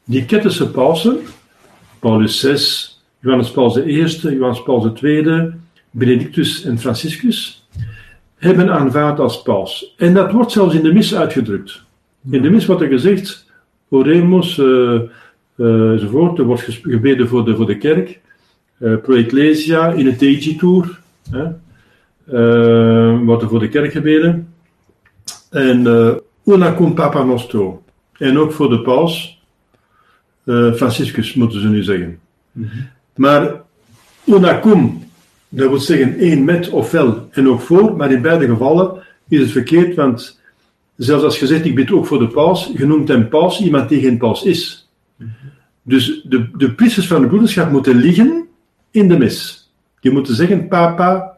die 0.05 0.25
ketterse 0.25 0.71
pausen, 0.71 1.19
Paulus 1.99 2.41
VI, 2.41 2.57
Johannes 3.21 3.51
Paul 3.51 3.79
I, 3.79 4.05
Johannes 4.05 4.63
Paul 4.63 4.93
II, 5.03 5.53
Benedictus 5.91 6.65
en 6.65 6.79
Franciscus, 6.79 7.69
hebben 8.37 8.71
aanvaard 8.71 9.21
als 9.21 9.43
paus. 9.43 9.95
En 9.97 10.15
dat 10.15 10.33
wordt 10.33 10.53
zelfs 10.53 10.75
in 10.75 10.83
de 10.83 10.93
mis 10.93 11.15
uitgedrukt. 11.15 11.83
In 12.31 12.43
de 12.43 12.51
mis 12.51 12.67
wordt 12.67 12.83
er 12.83 12.89
gezegd, 12.89 13.47
oremus, 13.89 14.59
eh, 14.59 14.95
eh, 15.57 15.91
enzovoort, 15.91 16.39
er 16.39 16.45
wordt 16.45 16.81
gebeden 16.83 17.29
voor 17.29 17.45
de, 17.45 17.57
voor 17.57 17.67
de 17.67 17.79
kerk, 17.79 18.21
eh, 18.79 18.97
pro 18.97 19.15
ecclesia, 19.15 19.93
in 19.93 20.07
het 20.07 20.23
hè, 21.31 21.45
eh, 22.25 23.21
wordt 23.25 23.43
er 23.43 23.49
voor 23.49 23.61
de 23.61 23.69
kerk 23.69 23.93
gebeden. 23.93 24.55
En 25.51 25.87
eh, 25.87 26.15
una 26.45 26.75
cum 26.75 26.95
papa 26.95 27.23
nostro. 27.23 27.83
En 28.19 28.39
ook 28.39 28.53
voor 28.53 28.71
de 28.71 28.81
paus, 28.81 29.43
eh, 30.45 30.73
Franciscus 30.73 31.35
moeten 31.35 31.61
ze 31.61 31.69
nu 31.69 31.83
zeggen. 31.83 32.19
Maar 33.15 33.63
una 34.25 34.61
cum, 34.61 35.03
dat 35.49 35.69
wil 35.69 35.79
zeggen 35.79 36.19
één 36.19 36.45
met 36.45 36.69
ofwel 36.69 37.29
en 37.31 37.49
ook 37.49 37.61
voor, 37.61 37.97
maar 37.97 38.13
in 38.13 38.23
beide 38.23 38.47
gevallen 38.47 39.03
is 39.29 39.41
het 39.41 39.51
verkeerd, 39.51 39.95
want 39.95 40.41
zelfs 40.97 41.25
als 41.25 41.41
je 41.41 41.47
zegt 41.47 41.65
ik 41.65 41.75
bid 41.75 41.93
ook 41.93 42.07
voor 42.07 42.19
de 42.19 42.29
paus, 42.29 42.71
je 42.77 42.87
noemt 42.87 43.09
hem 43.09 43.29
paus 43.29 43.61
iemand 43.61 43.89
die 43.89 44.01
geen 44.01 44.19
paus 44.19 44.43
is. 44.43 44.89
Dus 45.83 46.23
de, 46.25 46.49
de 46.57 46.73
priesters 46.75 47.07
van 47.07 47.21
de 47.21 47.27
broederschap 47.27 47.71
moeten 47.71 47.97
liggen 47.97 48.47
in 48.91 49.09
de 49.09 49.19
mis. 49.19 49.60
Die 50.01 50.13
moeten 50.13 50.35
zeggen 50.35 50.69
papa, 50.69 51.37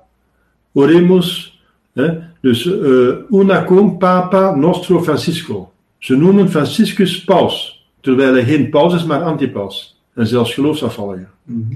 oremus, 0.73 1.61
hè, 1.93 2.19
dus 2.41 2.67
eh, 2.67 3.09
una 3.31 3.65
cum 3.65 3.99
papa 3.99 4.55
nostro 4.55 5.03
Francisco. 5.03 5.73
Ze 5.99 6.17
noemen 6.17 6.51
Franciscus 6.51 7.25
paus, 7.25 7.87
terwijl 8.01 8.33
hij 8.33 8.45
geen 8.45 8.71
paus 8.71 8.95
is, 8.95 9.05
maar 9.05 9.23
antipaus. 9.23 10.01
En 10.15 10.27
zelfs 10.27 10.55
geloofsafvallige. 10.55 11.27
Mhm. 11.45 11.75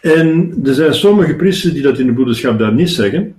En 0.00 0.54
er 0.64 0.74
zijn 0.74 0.94
sommige 0.94 1.34
priesters 1.34 1.72
die 1.72 1.82
dat 1.82 1.98
in 1.98 2.06
de 2.06 2.12
broederschap 2.12 2.58
daar 2.58 2.72
niet 2.72 2.90
zeggen, 2.90 3.34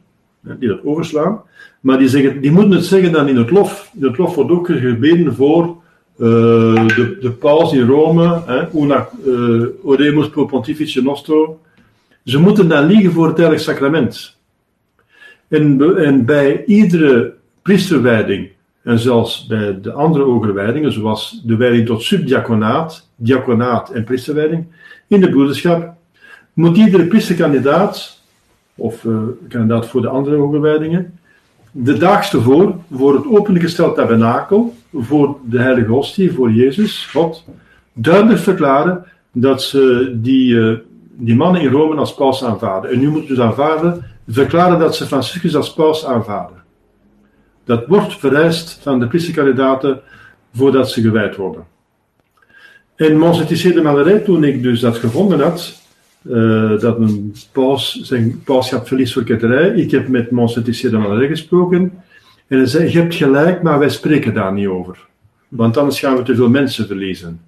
hè, 0.48 0.58
die 0.58 0.68
dat 0.68 0.84
overslaan, 0.84 1.42
maar 1.80 1.98
die, 1.98 2.08
zeggen, 2.08 2.42
die 2.42 2.52
moeten 2.52 2.72
het 2.72 2.86
zeggen 2.86 3.12
dan 3.12 3.28
in 3.28 3.36
het 3.36 3.50
lof. 3.50 3.92
In 4.00 4.04
het 4.04 4.18
lof 4.18 4.36
wordt 4.36 4.52
ook 4.52 4.68
gebeden 4.68 5.36
voor 5.36 5.64
eh, 6.18 6.88
de, 6.88 7.18
de 7.22 7.32
paus 7.32 7.74
in 7.74 7.88
Rome, 7.88 8.42
hè, 8.46 8.78
una 8.80 9.10
eh, 9.26 9.66
oremus 9.84 10.30
pro 10.30 10.46
pontifice 10.46 11.02
nostro. 11.02 11.60
Ze 12.28 12.40
moeten 12.40 12.68
dan 12.68 12.86
liegen 12.86 13.12
voor 13.12 13.28
het 13.28 13.38
heilig 13.38 13.60
sacrament. 13.60 14.38
En, 15.48 15.96
en 15.98 16.26
bij 16.26 16.66
iedere 16.66 17.34
priesterwijding, 17.62 18.50
en 18.84 19.00
zelfs 19.00 19.46
bij 19.46 19.82
de 19.82 19.92
andere 19.92 20.24
hogere 20.24 20.54
wijdingen, 20.54 20.92
zoals 20.92 21.42
de 21.46 21.56
wijding 21.56 21.86
tot 21.86 22.02
subdiaconaat, 22.02 23.10
diaconaat 23.16 23.90
en 23.90 24.04
priesterwijding, 24.04 24.66
in 25.08 25.22
de 25.22 25.30
broederschap, 25.30 25.94
moet 26.54 26.78
iedere 26.78 27.06
priesterkandidaat, 27.06 28.22
of 28.76 29.06
eh, 29.06 29.18
kandidaat 29.50 29.88
voor 29.88 30.02
de 30.02 30.10
andere 30.10 30.36
hogere 30.36 30.62
wijdingen, 30.62 31.20
de 31.72 31.98
daags 31.98 32.34
ervoor, 32.34 32.76
voor 32.92 33.16
het 33.16 33.28
opengesteld 33.28 33.96
tabernakel, 33.96 34.76
voor 34.94 35.38
de 35.46 35.60
heilige 35.60 35.92
hostie, 35.92 36.32
voor 36.32 36.52
Jezus, 36.52 37.06
God, 37.06 37.46
duidelijk 37.94 38.40
verklaren 38.40 39.06
dat 39.32 39.62
ze 39.62 40.12
die, 40.22 40.60
eh, 40.62 40.78
die 41.20 41.36
mannen 41.36 41.62
in 41.62 41.72
Rome 41.72 41.96
als 41.96 42.14
paus 42.14 42.44
aanvaarden. 42.44 42.92
En 42.92 43.00
nu 43.00 43.10
moeten 43.10 43.28
ze 43.28 43.36
dus 43.36 43.44
aanvaarden, 43.44 44.06
verklaren 44.28 44.80
dat 44.80 44.96
ze 44.96 45.06
Franciscus 45.06 45.56
als 45.56 45.74
paus 45.74 46.06
aanvaarden. 46.06 46.64
Dat 47.64 47.88
wordt 47.88 48.20
vereist 48.20 48.80
van 48.82 49.00
de 49.00 49.08
priesterkandidaten 49.08 50.02
voordat 50.54 50.92
ze 50.92 51.02
gewijd 51.02 51.36
worden. 51.36 51.66
En 52.96 53.18
Monseigneur 53.18 53.74
de 53.74 53.82
Malaret, 53.82 54.26
toen 54.26 54.44
ik 54.44 54.64
dus 54.64 54.80
dat 54.80 54.98
gevonden 54.98 55.40
had, 55.40 55.82
eh, 56.22 56.80
dat 56.80 56.98
een 56.98 57.36
paus 57.52 58.02
zijn 58.02 58.42
pauschap 58.44 58.88
verliest 58.88 59.14
voor 59.14 59.24
ketterij, 59.24 59.70
ik 59.70 59.92
heb 59.92 60.08
met 60.08 60.32
Monseigneur 60.32 60.92
de 60.92 60.98
Malaret 60.98 61.30
gesproken 61.30 61.94
en 62.48 62.58
hij 62.58 62.66
zei, 62.66 62.92
je 62.92 63.00
hebt 63.00 63.16
gelijk, 63.16 63.62
maar 63.62 63.80
wij 63.80 63.90
spreken 63.90 64.34
daar 64.34 64.54
niet 64.54 64.68
over. 64.68 64.98
Want 65.48 65.78
anders 65.78 66.00
gaan 66.00 66.16
we 66.16 66.24
te 66.24 66.36
veel 66.36 66.50
mensen 66.50 66.88
verliezen. 66.88 67.42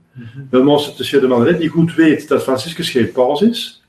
Wel, 0.49 0.63
Monseigneur 0.63 1.21
de 1.21 1.27
Malaret, 1.27 1.59
die 1.59 1.69
goed 1.69 1.95
weet 1.95 2.27
dat 2.27 2.43
Franciscus 2.43 2.89
geen 2.89 3.11
paus 3.11 3.41
is, 3.41 3.83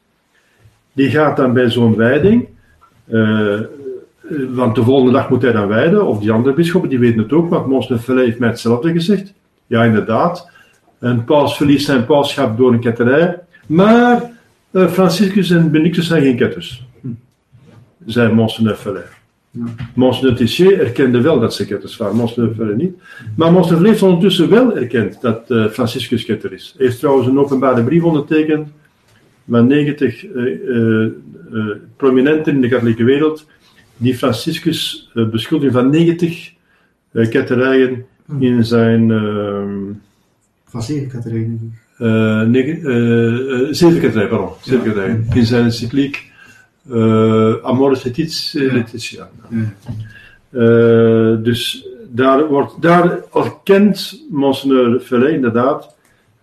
die 0.92 1.10
gaat 1.10 1.36
dan 1.36 1.52
bij 1.52 1.70
zo'n 1.70 1.96
wijding, 1.96 2.48
eh, 3.06 3.54
eh, 3.54 3.66
want 4.48 4.74
de 4.74 4.82
volgende 4.82 5.12
dag 5.12 5.30
moet 5.30 5.42
hij 5.42 5.52
dan 5.52 5.68
wijden, 5.68 6.06
of 6.06 6.20
die 6.20 6.32
andere 6.32 6.54
bisschoppen, 6.54 6.90
die 6.90 6.98
weten 6.98 7.18
het 7.18 7.32
ook, 7.32 7.48
want 7.50 7.66
Monseigneur 7.66 8.02
Fellet 8.02 8.24
heeft 8.24 8.38
mij 8.38 8.48
hetzelfde 8.48 8.92
gezegd. 8.92 9.32
Ja, 9.66 9.84
inderdaad, 9.84 10.50
een 10.98 11.24
paus 11.24 11.56
verliest 11.56 11.86
zijn 11.86 12.06
pauschap 12.06 12.56
door 12.56 12.72
een 12.72 12.80
ketterij, 12.80 13.38
maar 13.66 14.30
eh, 14.70 14.86
Franciscus 14.86 15.50
en 15.50 15.70
Benedictus 15.70 16.06
zijn 16.06 16.22
geen 16.22 16.36
ketters, 16.36 16.86
zei 18.06 18.32
Monseigneur 18.32 18.76
Fellet. 18.76 19.19
Ja. 19.50 19.64
Monseigneur 19.94 20.36
Tissier 20.36 20.80
erkende 20.80 21.20
wel 21.20 21.40
dat 21.40 21.54
ze 21.54 21.66
ketters 21.66 21.96
waren, 21.96 22.16
Monseigneur 22.16 22.54
Fellet 22.54 22.76
niet. 22.76 22.94
Maar 23.36 23.64
Fellet 23.64 23.86
heeft 23.86 24.02
ondertussen 24.02 24.48
wel 24.50 24.76
erkend 24.76 25.20
dat 25.20 25.50
eh, 25.50 25.66
Franciscus 25.66 26.24
ketter 26.24 26.52
is. 26.52 26.74
Hij 26.76 26.86
heeft 26.86 26.98
trouwens 26.98 27.26
een 27.26 27.38
openbare 27.38 27.84
brief 27.84 28.02
ondertekend 28.02 28.68
met 29.44 29.64
90 29.66 30.26
eh, 30.26 30.42
eh, 30.44 31.04
eh, 31.04 31.10
prominenten 31.96 32.54
in 32.54 32.60
de 32.60 32.68
katholieke 32.68 33.04
wereld 33.04 33.46
die 33.96 34.14
Franciscus 34.14 35.10
eh, 35.14 35.28
beschuldigen 35.28 35.72
van 35.72 35.90
90 35.90 36.52
eh, 37.12 37.28
ketterijen 37.28 38.04
in 38.38 38.64
zijn 38.64 39.10
ehm, 39.10 39.74
Van 40.64 40.82
zeven 40.82 41.08
eh, 41.98 43.66
zeven 43.70 44.00
ketterijen, 44.00 44.28
pardon, 44.28 44.50
zeven 44.62 44.78
Ja. 44.78 44.84
ketterijen, 44.84 45.26
in 45.34 45.46
zijn 45.46 45.64
encycliek 45.64 46.29
eh, 46.90 47.55
Amoris. 47.62 48.05
Laetitia. 48.53 49.31
Ja. 49.48 49.59
Eh, 50.50 51.42
dus 51.42 51.87
daar, 52.09 52.46
wordt, 52.46 52.83
daar 52.83 53.18
erkent 53.35 54.24
Monseigneur 54.31 55.00
Fellet 55.00 55.33
inderdaad 55.33 55.94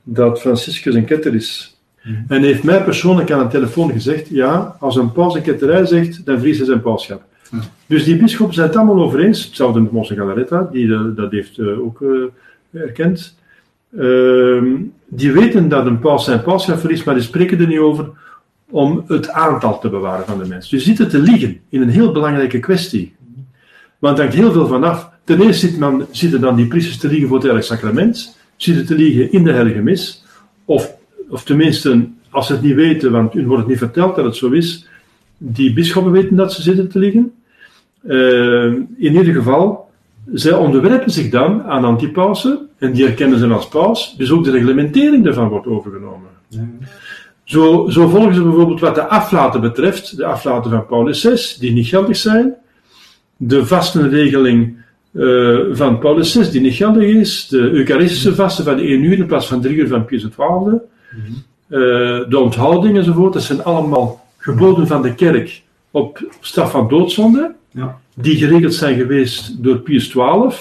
dat 0.04 0.40
Franciscus 0.40 0.96
een 0.96 1.06
ketter 1.06 1.36
is. 1.36 1.78
En 2.28 2.44
heeft 2.44 2.64
mij 2.64 2.84
persoonlijk 2.84 3.32
aan 3.32 3.44
de 3.44 3.48
telefoon 3.48 3.92
gezegd: 3.92 4.30
ja, 4.30 4.76
als 4.80 4.96
een 4.96 5.12
paus 5.12 5.36
een 5.36 5.42
ketterij 5.42 5.86
zegt, 5.86 6.26
dan 6.26 6.38
verliest 6.38 6.58
hij 6.58 6.68
zijn 6.68 6.82
pauschap. 6.82 7.22
Dus 7.86 8.04
die 8.04 8.18
bisschoppen 8.18 8.56
zijn 8.56 8.68
het 8.68 8.78
allemaal 8.78 9.04
over 9.04 9.20
eens. 9.20 9.46
Hetzelfde 9.46 9.80
met 9.80 9.92
Monsignor 9.92 10.28
Galaretta, 10.28 10.70
die 10.72 10.94
eh, 10.94 11.02
dat 11.16 11.32
heeft 11.32 11.58
eh, 11.58 11.86
ook 11.86 12.02
eh, 12.02 12.82
erkend. 12.82 13.38
Ehm, 13.98 14.76
die 15.08 15.32
weten 15.32 15.70
dat 15.70 15.86
een 15.86 16.00
paus 16.00 16.26
zijn 16.26 16.44
pauschap 16.44 16.80
verliest, 16.80 17.06
maar 17.06 17.16
die 17.16 17.24
spreken 17.24 17.60
er 17.60 17.68
niet 17.68 17.80
over 17.80 18.10
om 18.70 19.04
het 19.08 19.30
aantal 19.30 19.80
te 19.80 19.90
bewaren 19.90 20.26
van 20.26 20.38
de 20.40 20.48
mens. 20.48 20.70
Dus 20.70 20.84
zitten 20.84 21.10
te 21.10 21.20
liegen 21.20 21.60
in 21.70 21.82
een 21.82 21.90
heel 21.90 22.12
belangrijke 22.12 22.60
kwestie. 22.60 23.16
Want 24.00 24.18
hangt 24.18 24.34
heel 24.34 24.52
veel 24.52 24.68
vanaf. 24.68 25.10
Ten 25.24 25.42
eerste 25.42 25.68
zit 25.68 25.80
man, 25.80 26.06
zitten 26.12 26.42
dan 26.42 26.56
die 26.56 26.68
priesters 26.68 26.98
te 26.98 27.08
liegen 27.08 27.28
voor 27.28 27.38
het 27.38 27.46
heilige 27.46 27.74
sacrament, 27.74 28.38
zitten 28.56 28.86
te 28.86 28.96
liegen 28.96 29.32
in 29.32 29.44
de 29.44 29.52
heilige 29.52 29.82
mis, 29.82 30.24
of, 30.66 30.94
of 31.30 31.44
tenminste, 31.44 32.08
als 32.30 32.48
ze 32.48 32.54
het 32.54 32.62
niet 32.62 32.76
weten, 32.76 33.12
want 33.12 33.36
u 33.36 33.46
wordt 33.46 33.62
het 33.62 33.70
niet 33.70 33.78
verteld 33.78 34.16
dat 34.16 34.26
het 34.26 34.36
zo 34.36 34.50
is, 34.50 34.88
die 35.38 35.74
bisschoppen 35.74 36.12
weten 36.12 36.36
dat 36.36 36.54
ze 36.54 36.62
zitten 36.62 36.90
te 36.90 37.00
liegen. 37.00 37.34
Eh, 38.02 38.72
in 38.98 39.16
ieder 39.16 39.34
geval, 39.34 39.90
zij 40.34 40.54
onderwerpen 40.54 41.12
zich 41.12 41.30
dan 41.30 41.64
aan 41.64 41.84
antipausen, 41.84 42.68
en 42.78 42.92
die 42.92 43.06
erkennen 43.06 43.40
ze 43.40 43.48
als 43.48 43.68
paus, 43.68 44.16
dus 44.18 44.32
ook 44.32 44.44
de 44.44 44.52
reglementering 44.52 45.24
daarvan 45.24 45.50
wordt 45.50 45.68
overgenomen. 45.68 46.30
Ja. 46.48 46.68
Zo, 47.48 47.90
zo 47.90 48.08
volgen 48.08 48.36
ze 48.36 48.42
bijvoorbeeld 48.42 48.80
wat 48.80 48.96
de 48.96 49.08
aflaten 49.08 49.62
betreft, 49.62 50.18
de 50.18 50.26
aflaten 50.26 50.72
van 50.72 50.86
Paulus 50.86 51.22
6, 51.22 51.58
die 51.58 51.72
niet 51.72 51.88
geldig 51.88 52.18
zijn, 52.18 52.54
de 53.38 53.66
vastenregeling 53.66 54.78
uh, 55.12 55.60
van 55.72 56.00
Paulus 56.00 56.32
6, 56.32 56.52
die 56.52 56.62
niet 56.62 56.74
geldig 56.74 57.04
is, 57.04 57.48
de 57.48 57.60
Eucharistische 57.60 58.36
vasten 58.36 58.64
van 58.64 58.80
1 58.80 59.04
uur 59.04 59.18
in 59.18 59.26
plaats 59.26 59.48
van 59.48 59.62
3 59.62 59.76
uur 59.76 59.88
van 59.88 60.06
Pius 60.06 60.28
XII, 60.30 60.46
uh, 60.74 60.80
de 62.30 62.40
onthouding 62.40 62.98
enzovoort, 62.98 63.34
dat 63.34 63.44
zijn 63.44 63.64
allemaal 63.64 64.26
geboden 64.38 64.88
van 64.88 65.02
de 65.02 65.16
kerk 65.16 65.62
op 65.92 66.24
straf 66.40 66.72
van 66.72 66.88
doodzonde, 66.88 67.56
ja. 67.72 68.00
die 68.16 68.38
geregeld 68.38 68.74
zijn 68.74 68.96
geweest 68.96 69.64
door 69.64 69.78
Pius 69.78 70.10
XII. 70.10 70.52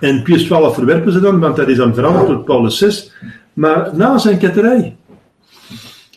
En 0.00 0.22
Pius 0.22 0.44
XII 0.44 0.72
verwerpen 0.72 1.12
ze 1.12 1.20
dan, 1.20 1.40
want 1.40 1.56
dat 1.56 1.68
is 1.68 1.76
dan 1.76 1.94
veranderd 1.94 2.26
door 2.26 2.44
Paulus 2.44 2.78
6, 2.78 3.12
maar 3.52 3.90
na 3.96 4.18
zijn 4.18 4.38
ketterij. 4.38 4.96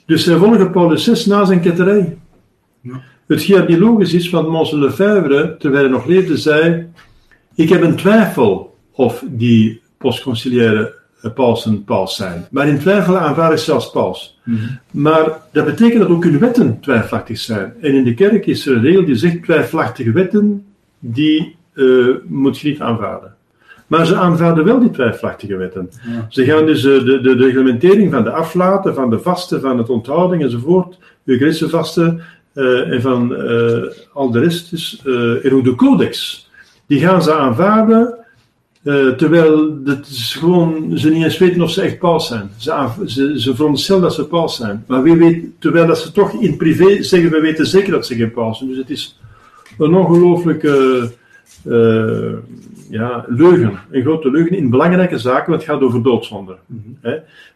Dus 0.06 0.24
zij 0.24 0.38
volgen 0.38 0.72
Paulus 0.72 1.04
6 1.04 1.26
na 1.26 1.46
zijn 1.46 1.62
ketterij. 1.62 2.18
Ja. 2.82 3.02
Hetgeen 3.28 3.66
niet 3.68 3.80
logisch 3.80 4.14
is, 4.14 4.30
want 4.30 4.48
Mons 4.48 4.72
Lefebvre, 4.72 5.56
terwijl 5.60 5.84
hij 5.84 5.92
nog 5.92 6.06
leefde, 6.06 6.38
zei: 6.38 6.88
Ik 7.56 7.70
heb 7.70 7.82
een 7.82 7.96
twijfel 7.96 8.78
of 8.92 9.24
die 9.28 9.82
postconciliaire 9.98 10.94
pausen 11.34 11.84
paus 11.84 12.16
zijn. 12.16 12.48
Maar 12.52 12.68
in 12.68 12.80
twijfel 12.80 13.18
aanvaard 13.18 13.52
ik 13.52 13.58
zelfs 13.58 13.92
paus. 13.92 14.40
Mhm. 14.44 14.60
Maar 14.92 15.42
dat 15.52 15.66
betekent 15.66 16.02
dat 16.02 16.10
ook 16.10 16.24
hun 16.24 16.40
wetten 16.40 16.80
twijfelachtig 16.80 17.38
zijn. 17.38 17.74
En 17.82 17.94
in 17.94 18.04
de 18.04 18.14
kerk 18.14 18.46
is 18.46 18.68
er 18.68 18.76
een 18.76 18.82
regel 18.82 19.06
die 19.06 19.16
zegt: 19.16 19.44
twijfelachtige 19.44 20.12
wetten, 20.12 20.66
die 21.00 21.56
uh, 21.74 22.16
moet 22.28 22.60
je 22.60 22.68
niet 22.68 22.82
aanvaarden. 22.82 23.35
Maar 23.88 24.06
ze 24.06 24.16
aanvaarden 24.16 24.66
wel 24.66 24.80
die 24.80 24.92
twijfelachtige 24.92 25.56
wetten. 25.56 25.90
Ze 26.30 26.46
gaan 26.46 26.66
dus 26.66 26.84
uh, 26.84 27.06
de, 27.06 27.22
de, 27.22 27.36
de, 27.36 27.46
reglementering 27.46 28.12
van 28.12 28.24
de 28.24 28.32
aflaten, 28.32 28.96
van 28.96 29.10
de 29.10 29.20
vasten, 29.20 29.62
van 29.62 29.78
het 29.78 29.90
onthouding 29.90 30.44
enzovoort, 30.44 30.98
de 31.24 31.70
vasten 31.70 32.22
uh, 32.54 32.92
en 32.92 33.02
van 33.02 33.32
uh, 33.32 33.84
al 34.14 34.32
de 34.32 34.40
rest, 34.40 34.70
dus, 34.70 35.02
en 35.44 35.54
ook 35.54 35.64
de 35.64 35.76
codex, 35.76 36.50
die 36.88 37.00
gaan 37.00 37.24
ze 37.24 37.34
aanvaarden, 37.34 38.16
terwijl 39.18 39.80
het 39.86 40.08
gewoon, 40.08 40.98
ze 40.98 41.10
niet 41.10 41.24
eens 41.24 41.38
weten 41.38 41.62
of 41.62 41.72
ze 41.72 41.82
echt 41.82 42.00
paus 42.00 42.28
zijn. 42.28 42.50
Ze, 42.58 42.90
ze, 43.06 43.42
ze 43.42 43.56
veronderstellen 43.56 44.02
dat 44.02 44.14
ze 44.14 44.26
paus 44.26 44.56
zijn. 44.56 44.84
Maar 44.88 45.04
wie 45.04 45.16
weet, 45.16 45.46
terwijl 45.60 45.88
dat 45.88 46.00
ze 46.00 46.12
toch 46.12 46.42
in 46.42 46.58
privé 46.58 47.04
zeggen, 47.04 47.32
we 47.32 47.40
weten 47.40 47.66
zeker 47.66 47.92
dat 47.92 48.06
ze 48.06 48.16
geen 48.16 48.32
paus 48.32 48.58
zijn. 48.58 48.70
Dus 48.70 48.80
het 48.80 48.90
is 48.90 49.20
een 49.78 49.96
ongelooflijke 49.96 51.10
ja, 52.90 53.26
leugen, 53.28 53.80
een 53.92 54.02
grote 54.02 54.32
leugen 54.32 54.58
in 54.58 54.70
belangrijke 54.70 55.18
zaken, 55.18 55.50
want 55.50 55.62
het 55.62 55.72
gaat 55.72 55.82
over 55.82 56.04
doodzonde. 56.04 56.56
Mm 56.66 56.98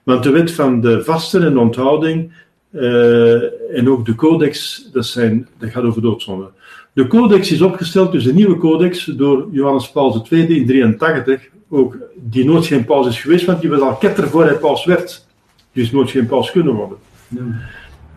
Want 0.04 0.24
de 0.24 0.30
wet 0.30 0.52
van 0.52 0.82
de 0.82 1.04
vasten 1.04 1.44
en 1.44 1.54
de 1.54 1.60
onthouding 1.60 2.32
uh, 2.72 3.78
en 3.78 3.90
ook 3.90 4.06
de 4.06 4.16
codex, 4.16 4.88
dat, 4.94 5.06
zijn, 5.06 5.48
dat 5.58 5.70
gaat 5.70 5.84
over 5.84 6.02
doodzonde. 6.02 6.50
De 6.94 7.08
codex 7.08 7.52
is 7.52 7.62
opgesteld, 7.62 8.12
dus 8.12 8.24
de 8.24 8.34
nieuwe 8.34 8.58
codex, 8.58 9.06
door 9.06 9.48
Johannes 9.52 9.92
Paul 9.92 10.26
II 10.32 10.60
in 10.60 10.66
83, 10.66 11.50
ook, 11.70 11.98
die 12.16 12.46
nooit 12.46 12.66
geen 12.66 12.86
paus 12.86 13.08
is 13.08 13.22
geweest, 13.22 13.46
want 13.46 13.62
die 13.62 13.70
was 13.70 13.80
al 13.80 13.96
ketter 13.96 14.28
voor 14.28 14.44
hij 14.44 14.56
paus 14.56 14.86
werd. 14.86 15.28
Is 15.72 15.92
nooit 15.92 16.10
geen 16.10 16.26
paus 16.26 16.52
kunnen 16.52 16.74
worden. 16.74 16.98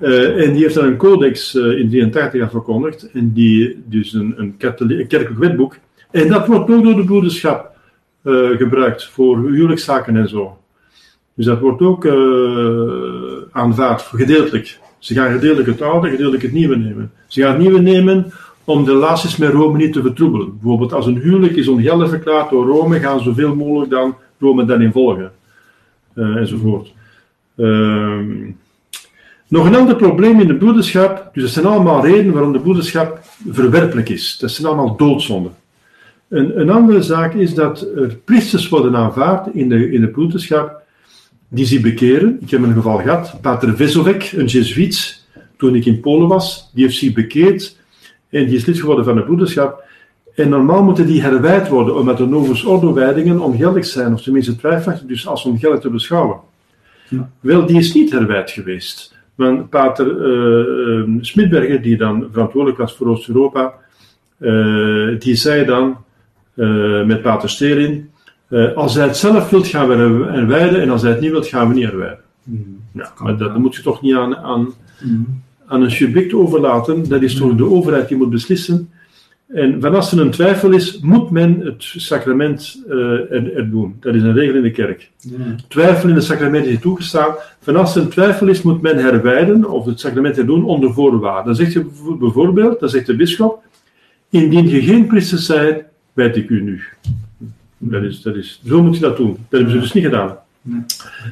Uh, 0.03 0.47
en 0.47 0.53
die 0.53 0.63
heeft 0.63 0.75
dan 0.75 0.85
een 0.85 0.97
codex 0.97 1.55
uh, 1.55 1.79
in 1.79 1.91
83 1.91 2.51
verkondigd, 2.51 3.11
en 3.11 3.33
die, 3.33 3.83
dus 3.87 4.13
een, 4.13 4.35
een, 4.37 4.57
kerkelijk 4.57 5.39
wetboek, 5.39 5.77
en 6.11 6.29
dat 6.29 6.47
wordt 6.47 6.71
ook 6.71 6.83
door 6.83 6.95
de 6.95 7.05
broederschap 7.05 7.77
uh, 8.25 8.57
gebruikt 8.57 9.07
voor 9.07 9.39
huwelijkszaken 9.39 10.17
en 10.17 10.29
zo. 10.29 10.57
Dus 11.35 11.47
dat 11.47 11.61
wordt 11.61 11.83
ook 11.83 12.07
aanvaard, 13.53 14.03
gedeeltelijk. 14.03 14.79
Ze 14.99 15.15
gaan 15.15 15.33
gedeeltelijk 15.33 15.69
het 15.69 15.83
oude, 15.83 16.11
gedeeltelijk 16.11 16.43
het 16.43 16.53
nieuwe 16.53 16.77
nemen. 16.77 17.13
Ze 17.27 17.41
gaan 17.41 17.51
het 17.51 17.61
nieuwe 17.61 17.81
nemen 17.81 18.33
om 18.65 18.85
de 18.85 18.93
relaties 18.93 19.37
met 19.37 19.53
Rome 19.53 19.79
niet 19.79 19.93
te 19.93 20.03
vertroebelen. 20.03 20.53
Bijvoorbeeld 20.53 20.93
als 20.93 21.07
een 21.07 21.21
huwelijk 21.21 21.57
is 21.57 21.69
ongeldig 21.69 22.09
verklaard 22.09 22.51
door 22.51 22.67
Rome, 22.67 23.01
gaan 23.01 23.21
zoveel 23.21 23.55
mogelijk 23.55 23.91
dan 23.91 24.17
Rome 24.39 24.65
daarin 24.65 24.93
volgen. 24.93 25.33
Enzovoort. 26.15 26.93
Uh, 27.57 28.19
nog 29.53 29.67
een 29.67 29.75
ander 29.75 29.97
probleem 29.97 30.41
in 30.41 30.47
de 30.47 30.57
broederschap, 30.57 31.31
dus 31.33 31.43
dat 31.43 31.53
zijn 31.53 31.67
allemaal 31.67 32.07
redenen 32.07 32.33
waarom 32.33 32.53
de 32.53 32.61
broederschap 32.61 33.21
verwerpelijk 33.51 34.09
is. 34.09 34.39
Dat 34.39 34.51
zijn 34.51 34.67
allemaal 34.67 34.97
doodzonden. 34.97 35.53
Een, 36.29 36.61
een, 36.61 36.71
andere 36.71 37.03
zaak 37.03 37.35
is 37.35 37.55
dat 37.55 37.89
er 37.97 38.17
priesters 38.25 38.69
worden 38.69 38.97
aanvaard 38.97 39.55
in 39.55 39.69
de, 39.69 39.93
in 39.93 40.01
de 40.01 40.09
broederschap 40.09 40.83
die 41.49 41.65
zich 41.65 41.81
bekeren. 41.81 42.39
Ik 42.41 42.51
heb 42.51 42.63
een 42.63 42.73
geval 42.73 42.99
gehad, 42.99 43.41
Pater 43.41 43.77
Vesovek, 43.77 44.33
een 44.37 44.47
Jezuïet, 44.47 45.25
toen 45.57 45.75
ik 45.75 45.87
in 45.87 46.01
Polen 46.01 46.29
was, 46.29 46.71
die 46.75 46.85
heeft 46.85 46.97
zich 46.97 47.13
bekeerd 47.13 47.77
en 48.29 48.47
die 48.47 48.57
is 48.57 48.65
lid 48.65 48.79
geworden 48.79 49.05
van 49.05 49.15
de 49.15 49.23
broederschap. 49.23 49.85
En 50.35 50.49
normaal 50.49 50.83
moeten 50.83 51.07
die 51.07 51.23
herwijd 51.23 51.69
worden, 51.69 51.97
omdat 51.97 52.19
de 52.19 52.27
Novus 52.27 52.65
Ordo-wijdingen 52.65 53.41
ongeldig 53.41 53.87
zijn, 53.87 54.13
of 54.13 54.23
tenminste 54.23 54.57
twijfelachtig, 54.57 55.07
dus 55.07 55.27
als 55.27 55.45
ongeldig 55.45 55.81
te 55.81 55.91
beschouwen. 55.91 56.37
Ja. 57.09 57.31
Wel, 57.41 57.67
die 57.67 57.79
is 57.79 57.95
niet 57.95 58.11
herwijd 58.11 58.51
geweest. 58.51 59.21
Want 59.43 59.71
Pater 59.71 60.07
uh, 60.07 61.05
Smitberger, 61.21 61.83
die 61.83 61.97
dan 61.97 62.29
verantwoordelijk 62.33 62.79
was 62.79 62.97
voor 62.97 63.07
Oost-Europa, 63.07 63.75
uh, 64.39 65.19
die 65.19 65.35
zei 65.35 65.65
dan, 65.65 65.97
uh, 66.55 67.05
met 67.05 67.23
Pater 67.23 67.49
Sterin. 67.49 68.11
Als 68.75 68.95
hij 68.95 69.07
het 69.07 69.17
zelf 69.17 69.51
wilt, 69.51 69.67
gaan 69.67 69.89
we 69.89 69.95
herwijden, 70.33 70.81
en 70.81 70.91
als 70.91 71.03
hij 71.03 71.11
het 71.11 71.21
niet 71.21 71.31
wilt, 71.31 71.47
gaan 71.47 71.69
we 71.69 71.75
niet 71.75 71.85
herwijden. 71.85 72.19
Mm. 72.43 72.81
Ja, 72.93 73.13
maar 73.23 73.37
dat, 73.37 73.57
moet 73.57 73.75
je 73.75 73.83
toch 73.83 74.03
niet 74.03 74.15
aan, 74.15 74.37
aan, 74.37 74.69
mm. 75.03 75.43
aan 75.67 75.83
een 75.83 75.91
subject 75.91 76.35
overlaten. 76.35 77.09
Dat 77.09 77.23
is 77.23 77.35
toch 77.35 77.55
de 77.55 77.71
overheid 77.71 78.09
die 78.09 78.17
moet 78.17 78.31
beslissen. 78.31 78.91
En 79.55 79.81
van 79.81 79.95
als 79.95 80.13
er 80.13 80.21
een 80.21 80.31
twijfel 80.31 80.71
is, 80.71 80.99
moet 81.01 81.31
men 81.31 81.61
het 81.61 81.75
sacrament 81.79 82.83
uh, 82.89 82.95
er, 83.31 83.57
er, 83.57 83.71
doen. 83.71 83.97
Dat 84.01 84.15
is 84.15 84.23
een 84.23 84.35
regel 84.35 84.55
in 84.55 84.63
de 84.63 84.71
kerk. 84.71 85.11
Twijfel 85.69 86.09
in 86.09 86.15
het 86.15 86.25
sacrament 86.25 86.67
is 86.67 86.81
toegestaan. 86.81 87.35
Van 87.61 87.77
als 87.77 87.97
er 87.97 88.03
een 88.03 88.09
twijfel 88.09 88.49
is, 88.49 88.63
moet 88.63 88.83
men 88.83 88.97
herwijden 88.97 89.71
of 89.71 89.85
het 89.85 90.01
sacrament 90.01 90.39
er 90.39 90.47
doen 90.47 90.65
onder 90.65 90.93
voorwaarden. 90.93 91.45
Dan 91.45 91.55
zegt 91.55 91.73
je 91.73 91.87
bijvoorbeeld, 92.19 92.81
dan 92.81 92.89
zegt 92.89 93.07
de 93.07 93.17
bisschop, 93.17 93.63
indien 94.31 94.69
je 94.69 94.83
geen 94.83 95.07
priester 95.07 95.57
bent, 95.57 95.83
weet 96.13 96.37
ik 96.37 96.49
u 96.49 96.63
nu. 96.63 96.83
Dat 97.79 98.03
is, 98.03 98.23
dat 98.23 98.37
is, 98.37 98.61
zo 98.67 98.83
moet 98.83 98.95
je 98.95 99.01
dat 99.01 99.17
doen. 99.17 99.31
Dat 99.31 99.61
hebben 99.61 99.71
ze 99.71 99.79
dus 99.79 99.93
niet 99.93 100.05
gedaan. 100.05 100.37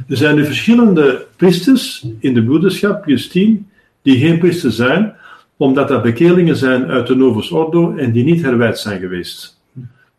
Er 0.09 0.17
zijn 0.17 0.37
nu 0.37 0.45
verschillende 0.45 1.27
priesters 1.37 2.07
in 2.19 2.35
de 2.35 2.45
broederschap, 2.45 3.07
Justine, 3.07 3.59
die 4.03 4.19
geen 4.19 4.39
priester 4.39 4.73
zijn, 4.73 5.15
omdat 5.61 5.90
er 5.90 6.01
bekeerlingen 6.01 6.57
zijn 6.57 6.87
uit 6.87 7.07
de 7.07 7.16
Novus 7.16 7.51
Ordo 7.51 7.96
en 7.96 8.12
die 8.12 8.25
niet 8.25 8.42
herwijd 8.42 8.79
zijn 8.79 9.01
geweest. 9.01 9.61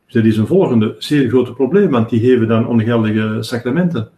Dus 0.05 0.13
dat 0.13 0.23
is 0.23 0.37
een 0.37 0.47
volgende 0.47 0.95
zeer 0.97 1.29
grote 1.29 1.53
probleem, 1.53 1.89
want 1.89 2.09
die 2.09 2.19
geven 2.19 2.47
dan 2.47 2.67
ongeldige 2.67 3.37
sacramenten. 3.39 4.09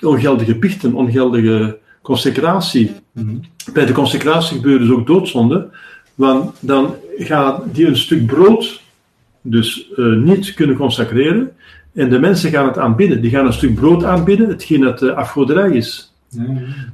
Ongeldige 0.00 0.54
pichten, 0.54 0.94
ongeldige 0.94 1.78
consecratie. 2.02 2.90
Bij 3.72 3.86
de 3.86 3.92
consecratie 3.92 4.56
gebeuren 4.56 4.86
dus 4.86 4.96
ook 4.96 5.06
doodzonde, 5.06 5.68
want 6.14 6.56
dan 6.60 6.94
gaat 7.16 7.62
die 7.72 7.86
een 7.86 7.96
stuk 7.96 8.26
brood 8.26 8.82
dus 9.42 9.90
uh, 9.96 10.16
niet 10.16 10.54
kunnen 10.54 10.76
consacreren. 10.76 11.50
En 11.94 12.10
de 12.10 12.18
mensen 12.18 12.50
gaan 12.50 12.66
het 12.66 12.78
aanbidden. 12.78 13.20
Die 13.20 13.30
gaan 13.30 13.46
een 13.46 13.52
stuk 13.52 13.74
brood 13.74 14.04
aanbidden, 14.04 14.48
hetgeen 14.48 14.80
dat 14.80 15.02
uh, 15.02 15.12
afgoderij 15.12 15.70
is. 15.70 16.12
Ja. 16.28 16.44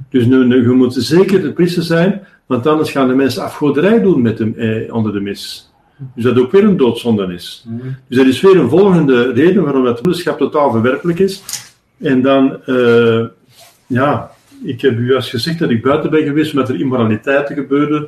Dus 0.09 0.25
nu, 0.25 0.45
nu, 0.45 0.61
je 0.61 0.69
moet 0.69 0.93
zeker 0.93 1.41
de 1.41 1.51
priester 1.51 1.83
zijn, 1.83 2.21
want 2.45 2.67
anders 2.67 2.91
gaan 2.91 3.07
de 3.07 3.15
mensen 3.15 3.43
afgoderij 3.43 4.01
doen 4.01 4.21
met 4.21 4.39
hem 4.39 4.53
eh, 4.57 4.93
onder 4.93 5.13
de 5.13 5.19
mis. 5.19 5.73
Dus 6.15 6.23
dat 6.23 6.39
ook 6.39 6.51
weer 6.51 6.63
een 6.63 6.77
doodzonde 6.77 7.33
is. 7.33 7.65
Ja. 7.67 7.83
Dus 8.07 8.17
dat 8.17 8.25
is 8.25 8.41
weer 8.41 8.59
een 8.59 8.69
volgende 8.69 9.31
reden 9.31 9.63
waarom 9.63 9.85
het 9.85 10.01
broederschap 10.01 10.37
totaal 10.37 10.71
verwerpelijk 10.71 11.19
is. 11.19 11.43
En 11.97 12.21
dan, 12.21 12.57
uh, 12.65 13.25
ja, 13.87 14.31
ik 14.63 14.81
heb 14.81 14.97
u 14.97 15.11
juist 15.11 15.29
gezegd 15.29 15.59
dat 15.59 15.69
ik 15.69 15.81
buiten 15.81 16.09
ben 16.09 16.23
geweest 16.23 16.53
omdat 16.53 16.69
er 16.69 16.79
immoraliteiten 16.79 17.55
gebeurden 17.55 18.07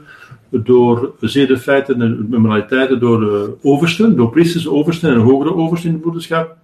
door 0.50 1.16
zedenfeiten 1.20 2.02
en 2.02 2.28
moraliteiten 2.30 3.00
door 3.00 3.22
uh, 3.22 3.42
oversten, 3.62 4.16
door 4.16 4.30
priesters, 4.30 4.68
oversten 4.68 5.14
en 5.14 5.20
hogere 5.20 5.56
oversten 5.56 5.90
in 5.90 5.96
de 5.96 6.02
broederschap. 6.02 6.56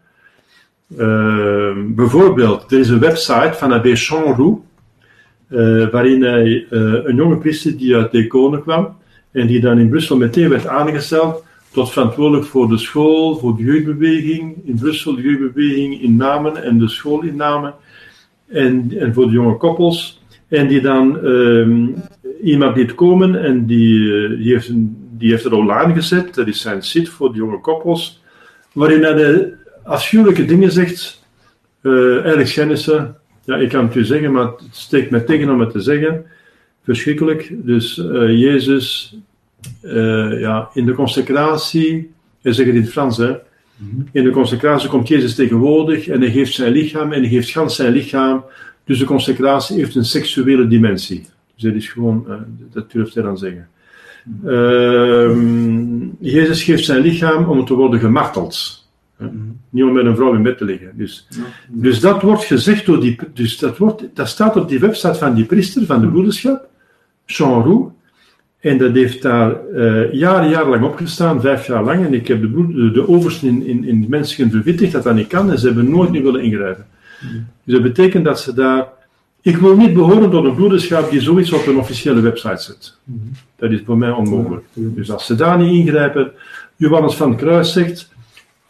Uh, 0.97 1.71
bijvoorbeeld, 1.87 2.71
er 2.71 2.79
is 2.79 2.89
een 2.89 2.99
website 2.99 3.53
van 3.53 3.71
Abbé 3.71 3.95
Chanroux, 3.95 4.61
uh, 5.53 5.89
waarin 5.89 6.23
hij 6.23 6.45
uh, 6.69 6.93
een 7.03 7.15
jonge 7.15 7.37
priester 7.37 7.77
die 7.77 7.95
uit 7.95 8.11
Deconen 8.11 8.61
kwam 8.61 8.95
en 9.31 9.47
die 9.47 9.59
dan 9.59 9.79
in 9.79 9.89
Brussel 9.89 10.17
meteen 10.17 10.49
werd 10.49 10.67
aangesteld 10.67 11.43
tot 11.71 11.91
verantwoordelijk 11.91 12.45
voor 12.45 12.67
de 12.67 12.77
school, 12.77 13.37
voor 13.37 13.57
de 13.57 13.63
jeugdbeweging 13.63 14.55
in 14.65 14.75
Brussel, 14.75 15.15
de 15.15 15.21
jeugdbeweging 15.21 16.01
in 16.01 16.15
Namen 16.15 16.63
en 16.63 16.77
de 16.79 16.87
school 16.87 17.21
in 17.21 17.35
Namen 17.35 17.73
en, 18.47 18.93
en 18.99 19.13
voor 19.13 19.25
de 19.25 19.31
jonge 19.31 19.57
koppels. 19.57 20.21
En 20.47 20.67
die 20.67 20.81
dan 20.81 21.19
ehm, 21.25 21.87
iemand 22.43 22.75
liet 22.75 22.95
komen 22.95 23.43
en 23.43 23.65
die, 23.65 24.23
eh, 24.23 24.37
die, 24.37 24.53
heeft, 24.53 24.71
die 25.17 25.29
heeft 25.29 25.43
het 25.43 25.53
online 25.53 25.93
gezet. 25.93 26.33
Dat 26.33 26.47
is 26.47 26.61
zijn 26.61 26.81
site 26.81 27.11
voor 27.11 27.31
de 27.31 27.37
jonge 27.37 27.59
koppels. 27.59 28.23
Waarin 28.73 29.03
hij 29.03 29.13
de 29.13 29.53
afschuwelijke 29.83 30.45
dingen 30.45 30.71
zegt. 30.71 31.21
Uh, 31.81 32.25
eigenlijk 32.25 32.47
Ja, 33.45 33.55
ik 33.55 33.69
kan 33.69 33.85
het 33.85 33.95
u 33.95 34.03
zeggen, 34.05 34.31
maar 34.31 34.45
het 34.45 34.61
steekt 34.71 35.09
mij 35.09 35.19
tegen 35.19 35.49
om 35.49 35.59
het 35.59 35.71
te 35.71 35.81
zeggen. 35.81 36.25
Verschrikkelijk. 36.83 37.51
Dus 37.51 37.97
uh, 37.97 38.39
Jezus, 38.39 39.17
uh, 39.83 40.39
ja, 40.39 40.69
in 40.73 40.85
de 40.85 40.93
consecratie, 40.93 42.11
hij 42.41 42.53
zegt 42.53 42.67
het 42.67 42.77
in 42.77 42.81
het 42.81 42.91
Frans, 42.91 43.17
hè. 43.17 43.35
In 44.11 44.23
de 44.23 44.29
consecratie 44.29 44.89
komt 44.89 45.07
Jezus 45.07 45.35
tegenwoordig 45.35 46.07
en 46.07 46.21
hij 46.21 46.31
geeft 46.31 46.53
zijn 46.53 46.71
lichaam 46.71 47.11
en 47.11 47.21
hij 47.21 47.29
geeft 47.29 47.49
gans 47.49 47.75
zijn 47.75 47.93
lichaam. 47.93 48.43
Dus 48.83 48.99
de 48.99 49.05
consecratie 49.05 49.77
heeft 49.77 49.95
een 49.95 50.05
seksuele 50.05 50.67
dimensie. 50.67 51.25
Dus 51.53 51.63
dat 51.63 51.73
is 51.73 51.87
gewoon, 51.87 52.25
uh, 52.27 52.35
dat 52.71 52.91
durft 52.91 53.13
hij 53.13 53.23
dan 53.23 53.37
zeggen. 53.37 53.67
Uh, 54.45 55.37
Jezus 56.19 56.63
geeft 56.63 56.85
zijn 56.85 57.01
lichaam 57.01 57.45
om 57.45 57.65
te 57.65 57.73
worden 57.73 57.99
gemarteld. 57.99 58.87
Mm. 59.17 59.52
Niet 59.73 59.83
om 59.83 59.93
met 59.93 60.05
een 60.05 60.15
vrouw 60.15 60.33
in 60.33 60.43
bed 60.43 60.57
te 60.57 60.65
liggen. 60.65 60.91
Dus, 60.95 61.27
ja. 61.29 61.41
dus 61.67 61.99
dat 61.99 62.21
wordt 62.21 62.43
gezegd 62.43 62.85
door 62.85 62.99
die. 62.99 63.19
Dus 63.33 63.57
dat, 63.57 63.77
wordt, 63.77 64.03
dat 64.13 64.27
staat 64.27 64.55
op 64.55 64.69
die 64.69 64.79
website 64.79 65.15
van 65.15 65.33
die 65.33 65.45
priester 65.45 65.85
van 65.85 66.01
de 66.01 66.07
broederschap, 66.07 66.67
Jean 67.25 67.63
Roux. 67.63 67.91
En 68.59 68.77
dat 68.77 68.93
heeft 68.93 69.21
daar 69.21 69.55
uh, 69.73 70.13
jaren, 70.13 70.49
jaren 70.49 70.69
lang 70.69 70.83
opgestaan, 70.83 71.41
vijf 71.41 71.67
jaar 71.67 71.83
lang. 71.83 72.05
En 72.05 72.13
ik 72.13 72.27
heb 72.27 72.41
de, 72.41 72.67
de, 72.73 72.91
de 72.91 73.07
oversten 73.07 73.47
in, 73.47 73.65
in, 73.65 73.83
in 73.83 74.05
mensen 74.09 74.51
verwittigd 74.51 74.91
dat 74.91 75.03
dat 75.03 75.15
niet 75.15 75.27
kan. 75.27 75.51
En 75.51 75.59
ze 75.59 75.65
hebben 75.65 75.89
nooit 75.89 76.11
meer 76.11 76.23
willen 76.23 76.43
ingrijpen. 76.43 76.85
Dus 77.63 77.73
dat 77.73 77.83
betekent 77.83 78.25
dat 78.25 78.39
ze 78.39 78.53
daar. 78.53 78.87
Ik 79.41 79.57
wil 79.57 79.75
niet 79.75 79.93
behoren 79.93 80.29
tot 80.29 80.45
een 80.45 80.55
broederschap 80.55 81.11
die 81.11 81.21
zoiets 81.21 81.51
op 81.51 81.67
een 81.67 81.77
officiële 81.77 82.21
website 82.21 82.61
zet. 82.61 82.97
Mm. 83.03 83.31
Dat 83.55 83.71
is 83.71 83.81
voor 83.85 83.97
mij 83.97 84.11
onmogelijk. 84.11 84.65
Dus 84.73 85.11
als 85.11 85.25
ze 85.25 85.35
daar 85.35 85.57
niet 85.57 85.85
ingrijpen. 85.85 86.31
Johannes 86.75 87.15
van 87.15 87.35
Kruis 87.35 87.73
zegt 87.73 88.12